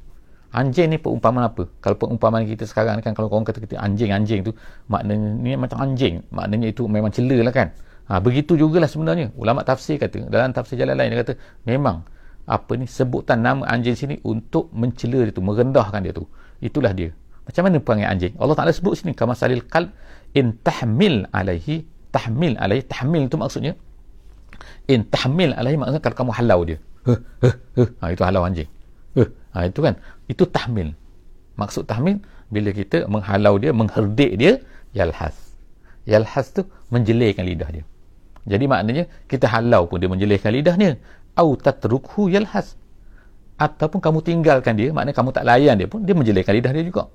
Anjing 0.51 0.91
ni 0.91 0.97
perumpamaan 0.99 1.47
apa? 1.47 1.63
Kalau 1.79 1.95
perumpamaan 1.95 2.43
kita 2.43 2.67
sekarang 2.67 2.99
kan 2.99 3.15
kalau 3.15 3.31
orang 3.31 3.47
kata 3.47 3.63
kita 3.63 3.79
anjing-anjing 3.79 4.43
tu 4.43 4.51
maknanya 4.89 5.29
ni 5.37 5.53
macam 5.55 5.77
anjing. 5.79 6.25
Maknanya 6.33 6.73
itu 6.73 6.89
memang 6.89 7.13
cela 7.13 7.37
lah 7.45 7.53
kan. 7.53 7.71
Ha, 8.09 8.19
begitu 8.19 8.57
jugalah 8.57 8.89
sebenarnya. 8.89 9.31
Ulama 9.37 9.61
tafsir 9.63 10.01
kata 10.01 10.27
dalam 10.27 10.51
tafsir 10.51 10.75
jalan 10.75 10.97
lain 10.97 11.13
dia 11.13 11.21
kata 11.23 11.33
memang 11.63 12.03
apa 12.49 12.71
ni 12.75 12.89
sebutan 12.89 13.39
nama 13.39 13.63
anjing 13.69 13.95
sini 13.95 14.15
untuk 14.25 14.73
mencela 14.73 15.23
dia 15.23 15.31
tu, 15.31 15.45
merendahkan 15.45 16.01
dia 16.01 16.11
tu. 16.11 16.25
Itulah 16.59 16.91
dia. 16.91 17.13
Macam 17.45 17.61
mana 17.65 17.77
perangai 17.81 18.07
anjing? 18.07 18.33
Allah 18.37 18.55
Taala 18.57 18.71
sebut 18.71 18.93
sini 18.93 19.17
kama 19.17 19.33
salil 19.33 19.65
kalb 19.65 19.89
in 20.37 20.53
tahmil 20.61 21.25
alaihi 21.33 21.83
tahmil 22.13 22.53
alaihi 22.55 22.85
tahmil 22.85 23.25
itu 23.25 23.35
maksudnya 23.39 23.73
in 24.85 25.01
tahmil 25.09 25.51
alaihi 25.57 25.77
maksudnya 25.79 26.03
kalau 26.05 26.17
kamu 26.21 26.31
halau 26.37 26.59
dia. 26.69 26.77
Huh, 27.01 27.17
huh, 27.41 27.55
huh. 27.81 27.89
Ha, 27.97 28.13
itu 28.13 28.21
halau 28.21 28.45
anjing. 28.45 28.69
Huh. 29.17 29.27
ha, 29.57 29.65
itu 29.65 29.79
kan? 29.81 29.97
Itu 30.29 30.43
tahmil. 30.45 30.93
Maksud 31.57 31.89
tahmil 31.89 32.21
bila 32.53 32.69
kita 32.69 33.09
menghalau 33.09 33.57
dia 33.57 33.73
mengherdik 33.73 34.37
dia 34.37 34.61
yalhas. 34.93 35.33
Yalhas 36.05 36.53
tu 36.53 36.61
menjelirkan 36.93 37.41
lidah 37.41 37.69
dia. 37.73 37.83
Jadi 38.45 38.65
maknanya 38.69 39.03
kita 39.25 39.49
halau 39.49 39.89
pun 39.89 39.97
dia 39.97 40.09
menjelirkan 40.09 40.53
lidahnya. 40.53 41.01
Au 41.33 41.57
tatrukhu 41.57 42.29
yalhas. 42.29 42.77
Ataupun 43.57 43.97
kamu 43.97 44.19
tinggalkan 44.21 44.77
dia 44.77 44.93
maknanya 44.93 45.17
kamu 45.17 45.29
tak 45.33 45.45
layan 45.49 45.75
dia 45.77 45.89
pun 45.89 46.05
dia 46.05 46.13
menjelirkan 46.13 46.53
lidah 46.53 46.73
dia 46.73 46.85
juga 46.85 47.09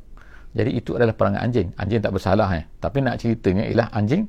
jadi 0.57 0.71
itu 0.73 0.97
adalah 0.97 1.12
perangai 1.12 1.45
anjing 1.45 1.69
anjing 1.77 2.01
tak 2.01 2.16
bersalah 2.16 2.49
eh. 2.57 2.64
tapi 2.81 3.05
nak 3.05 3.21
ceritanya 3.21 3.69
ialah 3.69 3.92
anjing 3.92 4.25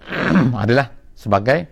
adalah 0.62 0.92
sebagai 1.16 1.68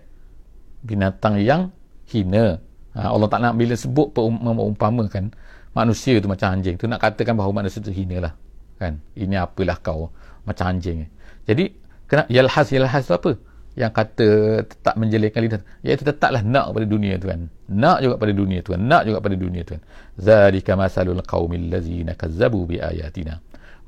binatang 0.85 1.41
yang 1.41 1.73
hina. 2.09 2.59
Ha, 2.95 3.09
Allah 3.13 3.27
tak 3.29 3.41
nak 3.41 3.53
bila 3.55 3.75
sebut 3.77 4.11
mengumpamakan 4.17 5.31
manusia 5.77 6.17
tu 6.17 6.27
macam 6.27 6.57
anjing 6.57 6.75
tu 6.75 6.89
nak 6.89 6.99
katakan 6.99 7.37
bahawa 7.37 7.63
manusia 7.63 7.79
tu 7.81 7.93
hina 7.93 8.29
lah. 8.29 8.33
Kan? 8.79 8.97
Ini 9.13 9.35
apalah 9.43 9.77
kau 9.83 10.09
macam 10.47 10.65
anjing. 10.75 11.05
Jadi 11.45 11.69
kena 12.09 12.25
yalhas 12.31 12.67
yalhas 12.71 13.05
tu 13.05 13.13
apa? 13.13 13.31
Yang 13.77 13.91
kata 13.95 14.27
tetap 14.65 14.95
menjelekkan 14.97 15.41
lidah. 15.45 15.61
Iaitu 15.85 16.03
tetaplah 16.03 16.41
nak 16.43 16.73
pada 16.75 16.85
dunia 16.89 17.15
tu 17.21 17.29
kan. 17.29 17.47
Nak 17.69 17.97
juga 18.03 18.15
pada 18.17 18.33
dunia 18.33 18.59
tu 18.65 18.75
kan. 18.75 18.81
Nak 18.81 19.01
juga 19.07 19.17
pada 19.21 19.35
dunia 19.37 19.61
tu 19.63 19.77
kan. 19.77 19.83
Zalika 20.19 20.73
masalul 20.75 21.21
qaumil 21.23 21.69
lazina 21.69 22.17
kazzabu 22.17 22.65
bi 22.65 22.81
ayatina. 22.81 23.39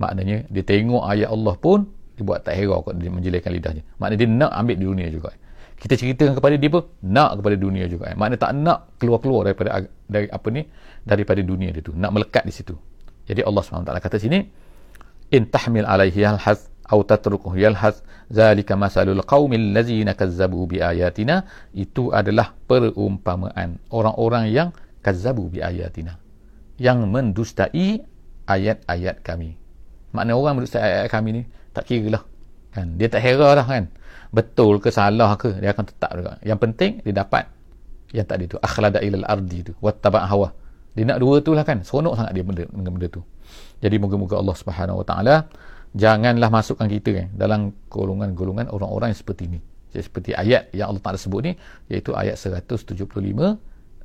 Maknanya 0.02 0.50
dia 0.50 0.64
tengok 0.66 1.06
ayat 1.06 1.30
Allah 1.30 1.54
pun 1.62 1.86
dia 2.18 2.24
buat 2.26 2.42
tak 2.42 2.58
hera 2.58 2.82
kot 2.82 2.98
dia 2.98 3.14
menjelaikan 3.14 3.54
lidahnya. 3.54 3.84
Maknanya 4.02 4.18
dia 4.18 4.30
nak 4.30 4.52
ambil 4.58 4.76
di 4.82 4.86
dunia 4.90 5.08
juga. 5.14 5.30
Kita 5.78 5.94
ceritakan 5.98 6.34
kepada 6.38 6.56
dia 6.58 6.70
pun 6.74 6.84
nak 7.06 7.38
kepada 7.38 7.56
dunia 7.58 7.86
juga. 7.86 8.10
Maknanya 8.18 8.40
tak 8.42 8.52
nak 8.58 8.80
keluar-keluar 8.98 9.42
daripada 9.50 9.86
dari 10.10 10.28
apa 10.30 10.48
ni 10.50 10.62
daripada 11.06 11.42
dunia 11.46 11.70
dia 11.70 11.86
tu. 11.86 11.94
Nak 11.94 12.10
melekat 12.10 12.44
di 12.50 12.54
situ. 12.54 12.74
Jadi 13.30 13.46
Allah 13.46 13.62
SWT 13.62 13.94
kata 14.02 14.18
sini 14.18 14.42
in 15.32 15.48
tahmil 15.48 15.88
alaihi 15.88 16.26
yalhaz 16.26 16.68
atau 16.92 17.08
tatrukuh 17.08 17.56
yalhaz 17.56 18.04
zalika 18.28 18.76
masalul 18.76 19.24
qaumil 19.24 19.72
lazina 19.72 20.12
kazzabu 20.12 20.68
bi 20.68 20.84
ayatina 20.84 21.48
itu 21.72 22.12
adalah 22.12 22.52
perumpamaan 22.68 23.80
orang-orang 23.96 24.52
yang 24.52 24.70
kazzabu 25.00 25.48
bi 25.48 25.64
ayatina 25.64 26.20
yang 26.76 27.08
mendustai 27.08 28.04
ayat-ayat 28.44 29.24
kami 29.24 29.61
makna 30.12 30.36
orang 30.36 30.60
mendustai 30.60 30.82
ayat-ayat 30.84 31.12
kami 31.12 31.30
ni 31.32 31.42
tak 31.72 31.88
kira 31.88 32.20
lah 32.20 32.24
kan? 32.72 32.88
Dia 32.96 33.08
tak 33.12 33.22
hera 33.24 33.50
lah 33.56 33.66
kan? 33.68 33.92
Betul 34.32 34.80
ke 34.80 34.92
salah 34.92 35.36
ke 35.36 35.60
dia 35.60 35.76
akan 35.76 35.86
tetap 35.88 36.12
juga. 36.16 36.40
Yang 36.44 36.60
penting 36.64 36.92
dia 37.04 37.14
dapat 37.16 37.48
yang 38.12 38.28
tadi 38.28 38.48
tu 38.48 38.60
akhlada 38.60 39.00
ilal 39.04 39.28
ardi 39.28 39.72
tu 39.72 39.74
wattaba 39.84 40.24
hawa. 40.28 40.52
Dia 40.92 41.08
nak 41.08 41.24
dua 41.24 41.40
tu 41.40 41.56
lah 41.56 41.64
kan? 41.64 41.84
Seronok 41.88 42.20
sangat 42.20 42.36
dia 42.36 42.44
benda, 42.44 42.64
dengan 42.68 42.92
benda 42.92 43.08
tu. 43.08 43.24
Jadi 43.80 43.96
moga-moga 43.96 44.36
Allah 44.40 44.56
Subhanahu 44.56 45.00
Wa 45.04 45.06
Taala 45.08 45.36
janganlah 45.96 46.52
masukkan 46.52 46.88
kita 46.88 47.10
kan 47.16 47.28
dalam 47.36 47.76
golongan-golongan 47.88 48.72
orang-orang 48.72 49.16
yang 49.16 49.20
seperti 49.20 49.48
ni. 49.48 49.60
Seperti 49.92 50.32
ayat 50.32 50.72
yang 50.72 50.92
Allah 50.92 51.04
Taala 51.04 51.20
sebut 51.20 51.44
ni 51.44 51.52
iaitu 51.92 52.16
ayat 52.16 52.40
175 52.40 52.96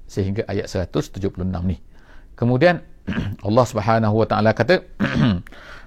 sehingga 0.07 0.43
ayat 0.47 0.67
176 0.71 1.43
ni. 1.67 1.79
Kemudian 2.39 2.83
Allah 3.47 3.65
Subhanahu 3.67 4.15
Wa 4.23 4.27
Taala 4.27 4.51
kata 4.55 4.83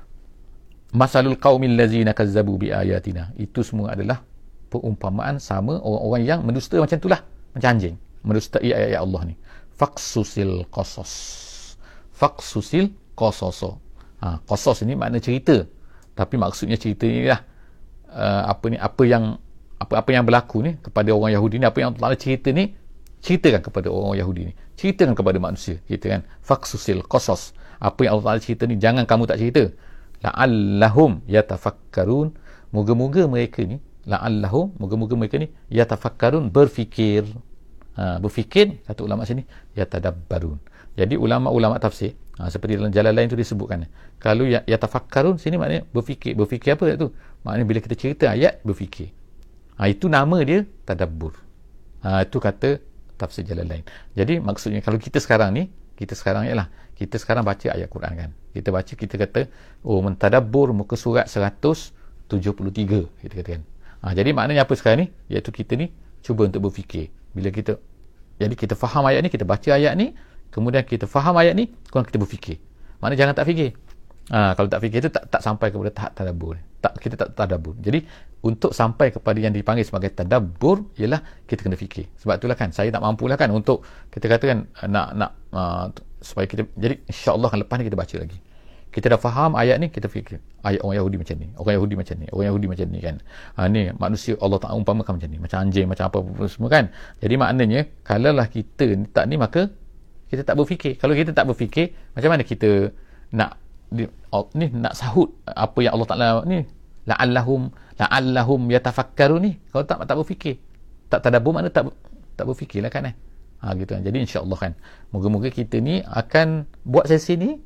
masalul 0.94 1.38
qaumil 1.38 1.78
ladzina 1.78 2.18
kazzabu 2.18 2.58
bi 2.58 2.74
ayatina 2.74 3.30
itu 3.38 3.62
semua 3.62 3.94
adalah 3.94 4.26
perumpamaan 4.70 5.42
sama 5.42 5.82
orang-orang 5.82 6.24
yang 6.26 6.40
mendusta 6.46 6.78
macam 6.78 6.98
itulah. 6.98 7.22
Macam 7.58 7.70
anjing. 7.74 7.96
Mendustai 8.22 8.70
ayat-ayat 8.70 9.02
Allah 9.02 9.22
ni. 9.34 9.36
Faqsusil 9.74 10.70
qasas. 10.70 11.12
Faqsusil 12.14 12.94
qasaso 13.18 13.80
ha 14.22 14.40
qasas 14.46 14.86
ini 14.86 14.94
makna 14.94 15.18
cerita. 15.18 15.66
Tapi 16.14 16.36
maksudnya 16.36 16.76
cerita 16.76 17.08
ni 17.08 17.26
lah 17.26 17.42
uh, 18.12 18.52
apa 18.52 18.66
ni 18.68 18.78
apa 18.78 19.04
yang 19.08 19.40
apa 19.80 19.94
apa 20.04 20.10
yang 20.12 20.28
berlaku 20.28 20.60
ni 20.60 20.76
kepada 20.84 21.16
orang 21.16 21.32
Yahudi 21.32 21.64
ni 21.64 21.66
apa 21.66 21.80
yang 21.80 21.96
Allah 21.96 22.20
cerita 22.20 22.52
ni 22.52 22.76
ceritakan 23.24 23.64
kepada 23.64 23.88
orang 23.90 24.20
Yahudi 24.20 24.42
ni. 24.52 24.54
Ceritakan 24.76 25.16
kepada 25.16 25.38
manusia. 25.40 25.80
Kita 25.88 26.06
kan 26.12 26.22
faqsusil 26.44 27.08
qasas. 27.08 27.56
Apa 27.80 28.04
yang 28.04 28.20
Allah 28.20 28.44
cerita 28.44 28.68
ni 28.68 28.76
jangan 28.76 29.08
kamu 29.08 29.24
tak 29.26 29.40
cerita 29.40 29.72
la'allahum 30.24 31.24
yatafakkarun. 31.26 32.36
Moga-moga 32.70 33.26
mereka 33.26 33.66
ni 33.66 33.82
la'allahum 34.06 34.78
moga-moga 34.78 35.18
mereka 35.18 35.42
ni 35.42 35.50
yatafakkarun 35.74 36.50
berfikir. 36.54 37.26
Ha, 38.00 38.16
berfikir 38.22 38.80
kata 38.88 39.04
ulama 39.04 39.28
sini 39.28 39.44
yatadabbarun. 39.76 40.60
Jadi 40.96 41.16
ulama-ulama 41.20 41.80
tafsir 41.80 42.16
ha, 42.40 42.48
seperti 42.48 42.80
dalam 42.80 42.92
jalan 42.94 43.12
lain 43.12 43.28
tu 43.28 43.38
disebutkan. 43.40 43.88
Kalau 44.22 44.48
yatafakkarun 44.48 45.36
sini 45.42 45.60
maknanya 45.60 45.84
berfikir. 45.92 46.36
Berfikir 46.36 46.76
apa 46.80 46.96
tu? 46.96 47.12
Maknanya 47.44 47.66
bila 47.68 47.80
kita 47.84 47.96
cerita 47.96 48.26
ayat 48.32 48.64
berfikir. 48.64 49.12
Ha, 49.80 49.88
itu 49.88 50.12
nama 50.12 50.40
dia 50.44 50.64
tadabbur. 50.84 51.36
Ha, 52.04 52.24
itu 52.24 52.38
kata 52.40 52.80
tafsir 53.20 53.44
jalan 53.44 53.68
lain. 53.68 53.84
Jadi 54.16 54.40
maksudnya 54.40 54.80
kalau 54.80 54.96
kita 54.96 55.20
sekarang 55.20 55.52
ni 55.52 55.68
kita 56.00 56.16
sekarang 56.16 56.48
ialah 56.48 56.72
kita 57.00 57.16
sekarang 57.16 57.48
baca 57.48 57.72
ayat 57.72 57.88
Quran 57.88 58.12
kan? 58.12 58.30
Kita 58.52 58.76
baca 58.76 58.92
kita 58.92 59.16
kata 59.16 59.48
oh 59.88 60.04
mentadabbur 60.04 60.76
muka 60.76 61.00
surat 61.00 61.32
173 61.32 62.28
kita 63.24 63.34
kata 63.40 63.50
kan? 63.56 63.64
Ha, 64.04 64.12
jadi 64.12 64.36
maknanya 64.36 64.68
apa 64.68 64.76
sekarang 64.76 65.08
ni? 65.08 65.08
Iaitu 65.32 65.56
kita 65.56 65.80
ni 65.80 65.96
cuba 66.20 66.52
untuk 66.52 66.68
berfikir. 66.68 67.08
Bila 67.32 67.56
kita 67.56 67.80
jadi 68.36 68.52
kita 68.52 68.76
faham 68.76 69.08
ayat 69.08 69.24
ni 69.24 69.32
kita 69.32 69.48
baca 69.48 69.70
ayat 69.72 69.96
ni 69.96 70.12
kemudian 70.52 70.84
kita 70.84 71.08
faham 71.08 71.40
ayat 71.40 71.56
ni 71.56 71.72
kemudian 71.88 72.12
kita 72.12 72.20
berfikir. 72.20 72.58
Maknanya 73.00 73.20
jangan 73.24 73.34
tak 73.40 73.48
fikir. 73.48 73.70
Ha, 74.36 74.54
kalau 74.60 74.68
tak 74.68 74.80
fikir 74.84 75.00
tu 75.08 75.10
tak, 75.10 75.24
tak 75.32 75.42
sampai 75.42 75.72
kepada 75.72 75.90
tahap 75.96 76.12
tadabbur 76.20 76.60
tak, 76.80 76.96
kita 77.00 77.16
tak 77.20 77.30
tadabbur. 77.36 77.76
Jadi 77.80 78.04
untuk 78.40 78.72
sampai 78.72 79.12
kepada 79.12 79.36
yang 79.36 79.52
dipanggil 79.52 79.84
sebagai 79.84 80.16
tadabbur 80.16 80.96
ialah 80.96 81.20
kita 81.44 81.68
kena 81.68 81.76
fikir. 81.76 82.08
Sebab 82.16 82.40
itulah 82.40 82.56
kan 82.56 82.72
saya 82.72 82.88
tak 82.88 83.04
mampu 83.04 83.28
lah 83.28 83.36
kan 83.36 83.52
untuk 83.52 83.84
kita 84.08 84.32
katakan 84.32 84.72
nak 84.88 85.08
nak 85.16 85.32
uh, 85.52 85.92
supaya 86.24 86.48
kita 86.48 86.64
jadi 86.80 87.04
insyaAllah 87.04 87.52
kan 87.52 87.60
lepas 87.60 87.76
ni 87.80 87.86
kita 87.92 88.00
baca 88.00 88.16
lagi. 88.16 88.40
Kita 88.90 89.06
dah 89.06 89.22
faham 89.22 89.54
ayat 89.54 89.78
ni 89.78 89.94
kita 89.94 90.10
fikir 90.10 90.42
ayat 90.66 90.82
orang 90.82 90.98
Yahudi 90.98 91.16
macam 91.22 91.36
ni 91.38 91.48
orang 91.62 91.74
Yahudi 91.78 91.96
macam 92.00 92.16
ni 92.18 92.28
orang 92.34 92.46
Yahudi 92.50 92.66
macam 92.72 92.88
ni 92.90 93.00
kan. 93.04 93.16
Ha, 93.54 93.60
ni 93.70 93.82
manusia 94.00 94.34
Allah 94.42 94.58
tak 94.58 94.74
umpamakan 94.74 95.12
macam 95.20 95.30
ni 95.30 95.38
macam 95.38 95.58
anjing 95.62 95.86
macam 95.86 96.06
apa, 96.10 96.18
apa 96.24 96.46
semua 96.50 96.70
kan. 96.72 96.86
Jadi 97.22 97.36
maknanya 97.38 97.86
kalaulah 98.08 98.48
kita 98.50 98.98
tak 99.14 99.30
ni 99.30 99.36
maka 99.36 99.70
kita 100.32 100.42
tak 100.48 100.56
berfikir. 100.56 100.96
Kalau 100.96 101.14
kita 101.14 101.36
tak 101.36 101.46
berfikir 101.46 101.94
macam 102.16 102.30
mana 102.34 102.42
kita 102.48 102.90
nak 103.30 103.59
oh, 104.34 104.46
ni 104.54 104.70
nak 104.70 104.94
sahut 104.94 105.30
apa 105.46 105.80
yang 105.82 105.98
Allah 105.98 106.10
Taala 106.10 106.28
ni. 106.46 106.62
La'allahum 107.10 107.74
la'allahum 107.98 108.62
yatafakkaru 108.70 109.42
ni. 109.42 109.58
Kalau 109.74 109.84
tak 109.86 110.06
tak 110.06 110.18
berfikir. 110.18 110.56
Tak 111.10 111.26
tadabbur 111.26 111.58
mana 111.58 111.74
tak 111.74 111.90
tak 112.38 112.46
berfikirlah 112.46 112.94
kan 112.94 113.10
eh? 113.10 113.16
Ha 113.66 113.74
gitu. 113.74 113.98
Kan 113.98 114.06
jadi 114.06 114.18
insyaallah 114.24 114.58
kan 114.58 114.72
moga-moga 115.10 115.50
kita 115.50 115.82
ni 115.82 116.06
akan 116.06 116.70
buat 116.86 117.10
sesi 117.10 117.34
ni 117.36 117.58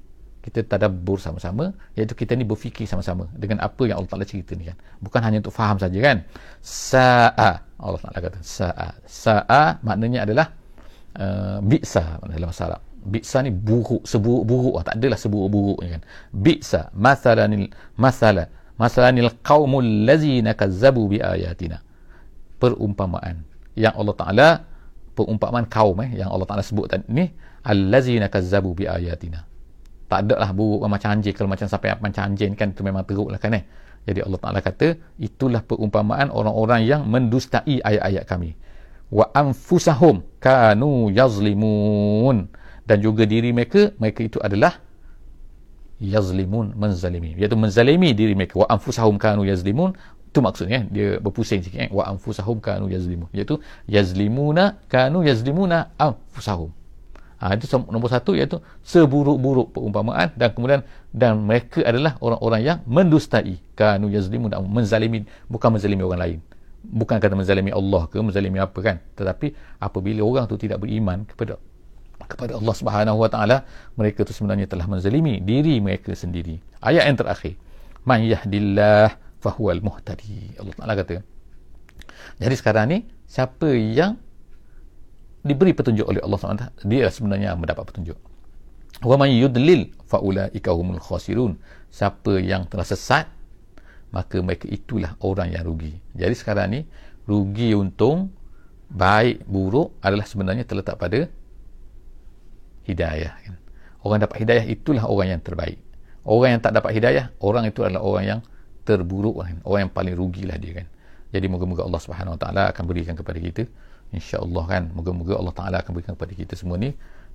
kita 0.43 0.67
tadabbur 0.67 1.19
sama-sama 1.23 1.71
iaitu 1.95 2.15
kita 2.19 2.36
ni 2.36 2.43
berfikir 2.43 2.83
sama-sama 2.83 3.31
dengan 3.36 3.63
apa 3.63 3.83
yang 3.88 3.99
Allah 3.99 4.12
Taala 4.12 4.27
cerita 4.27 4.55
ni 4.55 4.67
kan. 4.67 4.75
Bukan 4.99 5.19
hanya 5.23 5.39
untuk 5.39 5.55
faham 5.55 5.79
saja 5.79 5.99
kan. 6.03 6.23
Sa'a. 6.63 7.51
Allah 7.79 7.99
Taala 7.99 8.19
kata 8.19 8.39
sa'a. 8.43 8.88
Sa'a 9.07 9.79
maknanya 9.83 10.27
adalah 10.27 10.51
uh, 11.19 11.59
bi'sa 11.63 12.19
dalam 12.27 12.47
bahasa 12.51 12.63
Arab 12.71 12.92
bi'sa 13.04 13.44
ni 13.44 13.52
buruk 13.52 14.08
seburuk-buruk. 14.08 14.82
Tak 14.84 14.96
adalah 14.98 15.20
seburuk-buruk 15.20 15.80
kan. 15.84 16.02
Bi'sa 16.32 16.89
masalanil 16.96 17.70
masala 18.00 18.50
masalanil 18.80 19.32
qaumul 19.46 20.08
ladzina 20.08 20.58
kazzabu 20.58 21.06
bi 21.12 21.22
ayatina 21.22 21.84
perumpamaan 22.58 23.46
yang 23.78 23.94
Allah 23.94 24.16
Taala 24.18 24.48
perumpamaan 25.13 25.70
kaum 25.70 26.02
eh 26.02 26.18
yang 26.18 26.34
Allah 26.34 26.50
Taala 26.50 26.66
sebut 26.66 26.89
tadi 26.89 27.06
ni 27.12 27.30
allazina 27.62 28.34
kazzabu 28.34 28.74
bi 28.74 28.89
ayatina 28.89 29.46
tak 30.13 30.30
ada 30.30 30.46
lah 30.46 30.52
buruk 30.54 30.86
macam 30.86 31.10
anjing. 31.10 31.34
Kalau 31.34 31.50
macam 31.50 31.66
sampai 31.66 31.98
macam 31.98 32.22
anjing 32.22 32.54
kan 32.54 32.70
itu 32.70 32.86
memang 32.86 33.02
teruk 33.02 33.34
lah 33.34 33.42
kan 33.42 33.58
eh. 33.58 33.66
Jadi 34.06 34.20
Allah 34.22 34.38
Ta'ala 34.38 34.60
kata 34.62 34.94
itulah 35.18 35.66
perumpamaan 35.66 36.30
orang-orang 36.30 36.86
yang 36.86 37.02
mendustai 37.10 37.82
ayat-ayat 37.82 38.30
kami. 38.30 38.54
Wa 39.10 39.34
anfusahum 39.34 40.22
kanu 40.38 41.10
yazlimun 41.10 42.46
dan 42.84 43.00
juga 43.00 43.24
diri 43.24 43.56
mereka 43.56 43.96
mereka 44.00 44.22
itu 44.28 44.38
adalah 44.43 44.80
yazlimun 46.04 46.76
menzalimi. 46.76 47.39
Iaitu 47.39 47.56
menzalimi 47.56 48.12
diri 48.12 48.36
mereka. 48.36 48.60
Wa 48.60 48.67
anfusahum 48.76 49.15
kanu 49.15 49.48
yazlimun. 49.48 49.96
Itu 50.34 50.41
maksudnya 50.41 50.84
dia 50.89 51.22
berpusing 51.22 51.62
sikit 51.62 51.88
eh? 51.88 51.89
wa 51.93 52.10
anfusahum 52.10 52.60
kanu 52.60 52.91
yazlimun. 52.91 53.32
Iaitu 53.32 53.62
yazlimuna 53.88 54.82
kanu 54.91 55.24
yazlimuna 55.24 55.93
anfusahum. 55.96 56.74
Ha, 57.43 57.60
itu 57.60 57.67
nombor 57.91 58.08
satu 58.08 58.39
iaitu 58.39 58.63
seburuk-buruk 58.88 59.76
perumpamaan 59.76 60.32
dan 60.39 60.56
kemudian 60.56 60.80
dan 61.12 61.43
mereka 61.43 61.84
adalah 61.84 62.15
orang-orang 62.24 62.62
yang 62.63 62.78
mendustai 62.88 63.60
kanu 63.76 64.08
yazlimun 64.08 64.48
dan 64.48 64.63
menzalimi 64.63 65.28
bukan 65.52 65.76
menzalimi 65.76 66.04
orang 66.08 66.22
lain. 66.24 66.39
Bukan 66.84 67.19
kata 67.19 67.36
menzalimi 67.36 67.72
Allah 67.72 68.08
ke 68.08 68.19
menzalimi 68.19 68.60
apa 68.63 68.80
kan? 68.80 68.96
Tetapi 69.19 69.80
apabila 69.80 70.24
orang 70.24 70.46
tu 70.48 70.56
tidak 70.56 70.84
beriman 70.84 71.28
kepada 71.28 71.60
kepada 72.34 72.58
Allah 72.58 72.74
Subhanahu 72.74 73.17
Wa 73.22 73.30
Taala 73.30 73.58
mereka 73.93 74.26
tu 74.26 74.34
sebenarnya 74.34 74.65
telah 74.65 74.89
menzalimi 74.89 75.38
diri 75.38 75.78
mereka 75.78 76.17
sendiri. 76.17 76.58
Ayat 76.82 77.06
yang 77.06 77.17
terakhir. 77.22 77.54
Man 78.04 78.26
yahdillah 78.26 79.15
fahuwal 79.39 79.80
muhtadi. 79.86 80.58
Allah 80.58 80.76
Taala 80.76 80.93
kata 80.98 81.22
jadi 82.39 82.56
sekarang 82.58 82.86
ni 82.89 82.98
siapa 83.28 83.69
yang 83.74 84.17
diberi 85.43 85.76
petunjuk 85.76 86.08
oleh 86.08 86.24
Allah 86.24 86.39
SWT 86.39 86.88
dia 86.88 87.08
sebenarnya 87.12 87.56
mendapat 87.60 87.84
petunjuk. 87.91 88.17
Wa 89.04 89.19
man 89.19 89.30
yudlil 89.30 89.91
fa 90.08 90.24
ulaika 90.24 90.72
humul 90.72 91.02
khasirun. 91.02 91.60
Siapa 91.91 92.39
yang 92.39 92.65
telah 92.72 92.88
sesat 92.88 93.28
maka 94.13 94.39
mereka 94.39 94.69
itulah 94.69 95.17
orang 95.26 95.52
yang 95.52 95.65
rugi. 95.65 95.98
Jadi 96.13 96.36
sekarang 96.38 96.67
ni 96.72 96.80
rugi 97.26 97.74
untung 97.74 98.30
baik 98.93 99.41
buruk 99.50 99.98
adalah 100.06 100.24
sebenarnya 100.24 100.69
terletak 100.69 101.02
pada 101.02 101.26
hidayah 102.88 103.34
kan? 103.39 103.56
orang 104.04 104.19
dapat 104.24 104.38
hidayah 104.43 104.65
itulah 104.67 105.04
orang 105.08 105.38
yang 105.38 105.41
terbaik 105.41 105.80
orang 106.24 106.58
yang 106.58 106.62
tak 106.63 106.74
dapat 106.76 106.91
hidayah 106.96 107.26
orang 107.39 107.67
itu 107.67 107.80
adalah 107.84 108.04
orang 108.04 108.26
yang 108.26 108.39
terburuk 108.84 109.43
kan? 109.43 109.58
orang 109.63 109.88
yang 109.88 109.91
paling 109.91 110.15
rugilah 110.15 110.58
dia 110.60 110.84
kan 110.84 110.88
jadi 111.34 111.50
moga-moga 111.50 111.88
Allah 111.88 112.02
Subhanahu 112.04 112.36
Wa 112.38 112.39
Taala 112.46 112.63
akan 112.69 112.84
berikan 112.86 113.15
kepada 113.17 113.39
kita 113.41 113.63
insya-Allah 114.13 114.63
kan 114.69 114.84
moga-moga 114.93 115.39
Allah 115.39 115.54
Taala 115.56 115.76
akan 115.82 115.91
berikan 115.98 116.13
kepada 116.13 116.34
kita 116.38 116.54
semua 116.54 116.78
ni 116.78 116.93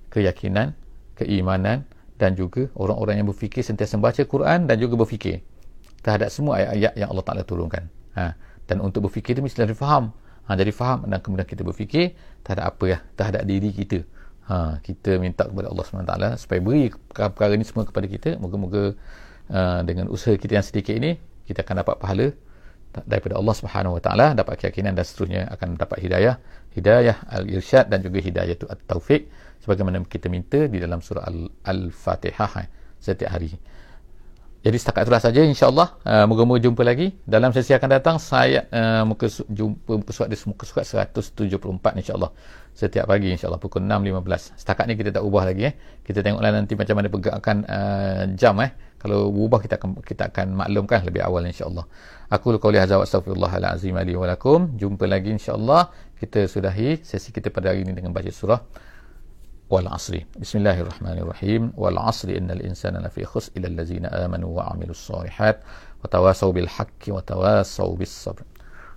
keyakinan, 0.09 0.73
keimanan 1.15 1.85
dan 2.19 2.35
juga 2.35 2.67
orang-orang 2.75 3.23
yang 3.23 3.27
berfikir 3.29 3.63
sentiasa 3.63 3.95
membaca 3.95 4.19
Quran 4.25 4.67
dan 4.67 4.75
juga 4.75 4.99
berfikir 4.99 5.45
terhadap 6.03 6.33
semua 6.33 6.59
ayat-ayat 6.59 6.93
yang 6.99 7.09
Allah 7.13 7.25
Taala 7.25 7.43
turunkan. 7.47 7.87
Ha, 8.17 8.35
dan 8.67 8.83
untuk 8.83 9.07
berfikir 9.07 9.39
itu 9.39 9.43
mesti 9.45 9.63
faham. 9.71 10.11
Ha, 10.49 10.57
jadi 10.57 10.73
faham 10.75 11.07
dan 11.07 11.23
kemudian 11.23 11.47
kita 11.47 11.63
berfikir 11.63 12.17
terhadap 12.43 12.75
apa 12.75 12.83
ya? 12.89 12.97
Terhadap 13.15 13.47
diri 13.47 13.69
kita. 13.71 14.03
Ha, 14.49 14.81
kita 14.81 15.21
minta 15.21 15.45
kepada 15.45 15.69
Allah 15.69 15.85
SWT 15.85 16.41
supaya 16.41 16.57
beri 16.57 16.89
perkara 16.89 17.53
ini 17.53 17.61
semua 17.61 17.85
kepada 17.85 18.09
kita. 18.09 18.41
Moga-moga 18.41 18.97
uh, 19.53 19.81
dengan 19.85 20.09
usaha 20.09 20.33
kita 20.33 20.57
yang 20.57 20.65
sedikit 20.65 20.97
ini 20.97 21.21
kita 21.45 21.61
akan 21.61 21.85
dapat 21.85 21.95
pahala 22.01 22.33
daripada 23.05 23.37
Allah 23.37 23.53
Subhanahu 23.53 23.97
Wa 23.97 24.01
Taala 24.01 24.27
dapat 24.33 24.57
keyakinan 24.57 24.97
dan 24.97 25.05
seterusnya 25.05 25.53
akan 25.53 25.77
dapat 25.77 26.01
hidayah. 26.01 26.41
Hidayah 26.73 27.29
al-irsyad 27.29 27.93
dan 27.93 28.01
juga 28.01 28.25
hidayah 28.25 28.57
tu 28.57 28.65
at-taufik 28.65 29.29
sebagaimana 29.61 30.01
kita 30.09 30.33
minta 30.33 30.65
di 30.65 30.81
dalam 30.81 30.97
surah 30.97 31.29
al-fatihah 31.69 32.65
eh, 32.65 32.67
setiap 32.97 33.29
hari 33.29 33.53
jadi 34.59 34.75
setakat 34.75 35.07
itulah 35.07 35.23
saja 35.23 35.39
insyaAllah. 35.39 35.87
Uh, 36.03 36.25
moga-moga 36.27 36.59
jumpa 36.59 36.83
lagi. 36.83 37.15
Dalam 37.23 37.55
sesi 37.55 37.71
akan 37.71 37.89
datang 37.95 38.19
saya 38.19 38.67
uh, 38.67 39.07
muka 39.07 39.31
jumpa 39.47 40.03
muka 40.03 40.11
surat 40.11 40.27
di 40.27 40.35
muka 40.43 40.67
surat 40.67 40.83
174 41.15 41.55
insyaAllah. 42.03 42.31
Setiap 42.75 43.07
pagi 43.07 43.31
insyaAllah 43.31 43.55
pukul 43.55 43.87
6.15 43.87 44.59
setakat 44.59 44.83
ni 44.91 44.99
kita 44.99 45.15
tak 45.15 45.23
ubah 45.23 45.47
lagi 45.47 45.67
eh. 45.67 45.73
kita 46.03 46.23
tengoklah 46.23 46.51
nanti 46.55 46.79
macam 46.79 46.95
mana 46.95 47.07
pergerakan 47.11 47.57
uh, 47.67 48.23
jam 48.39 48.55
eh. 48.63 48.71
kalau 48.95 49.31
berubah 49.35 49.59
kita 49.63 49.75
akan 49.79 49.89
kita 49.99 50.23
akan 50.31 50.47
maklumkan 50.59 51.07
lebih 51.07 51.23
awal 51.23 51.43
insyaAllah. 51.47 51.87
Aku 52.27 52.51
luka 52.51 52.67
oleh 52.67 52.83
hazawat 52.83 53.07
astaghfirullahaladzim 53.07 53.95
alaihi 53.95 54.19
walakum 54.19 54.75
jumpa 54.75 55.07
lagi 55.07 55.31
insyaAllah. 55.39 55.87
Kita 56.19 56.51
sudahi 56.51 56.99
sesi 56.99 57.31
kita 57.31 57.47
pada 57.47 57.71
hari 57.71 57.87
ini 57.87 57.95
dengan 57.95 58.11
baca 58.11 58.27
surah 58.27 58.59
والعصر. 59.69 60.19
بسم 60.39 60.59
الله 60.59 60.81
الرحمن 60.81 61.17
الرحيم. 61.17 61.73
والعصر 61.77 62.29
إن 62.29 62.51
الإنسان 62.51 62.97
لفي 62.97 63.25
خسر 63.25 63.51
إلى 63.57 63.67
الذين 63.67 64.05
آمنوا 64.05 64.57
وعملوا 64.57 64.89
الصالحات 64.89 65.59
وتواصوا 66.03 66.51
بالحق 66.51 67.01
وتواصوا 67.07 67.95
بالصبر. 67.95 68.43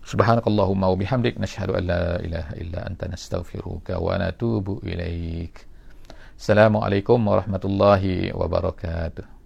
سبحانك 0.05 0.47
اللهم 0.47 0.83
وبحمدك 0.83 1.35
نشهد 1.41 1.71
أن 1.71 1.87
لا 1.87 2.21
إله 2.21 2.51
إلا 2.51 2.87
أنت 2.91 3.05
نستغفرك 3.05 3.91
ونتوب 3.91 4.85
إليك. 4.85 5.67
السلام 6.39 6.77
عليكم 6.77 7.29
ورحمة 7.29 7.61
الله 7.65 8.37
وبركاته. 8.37 9.42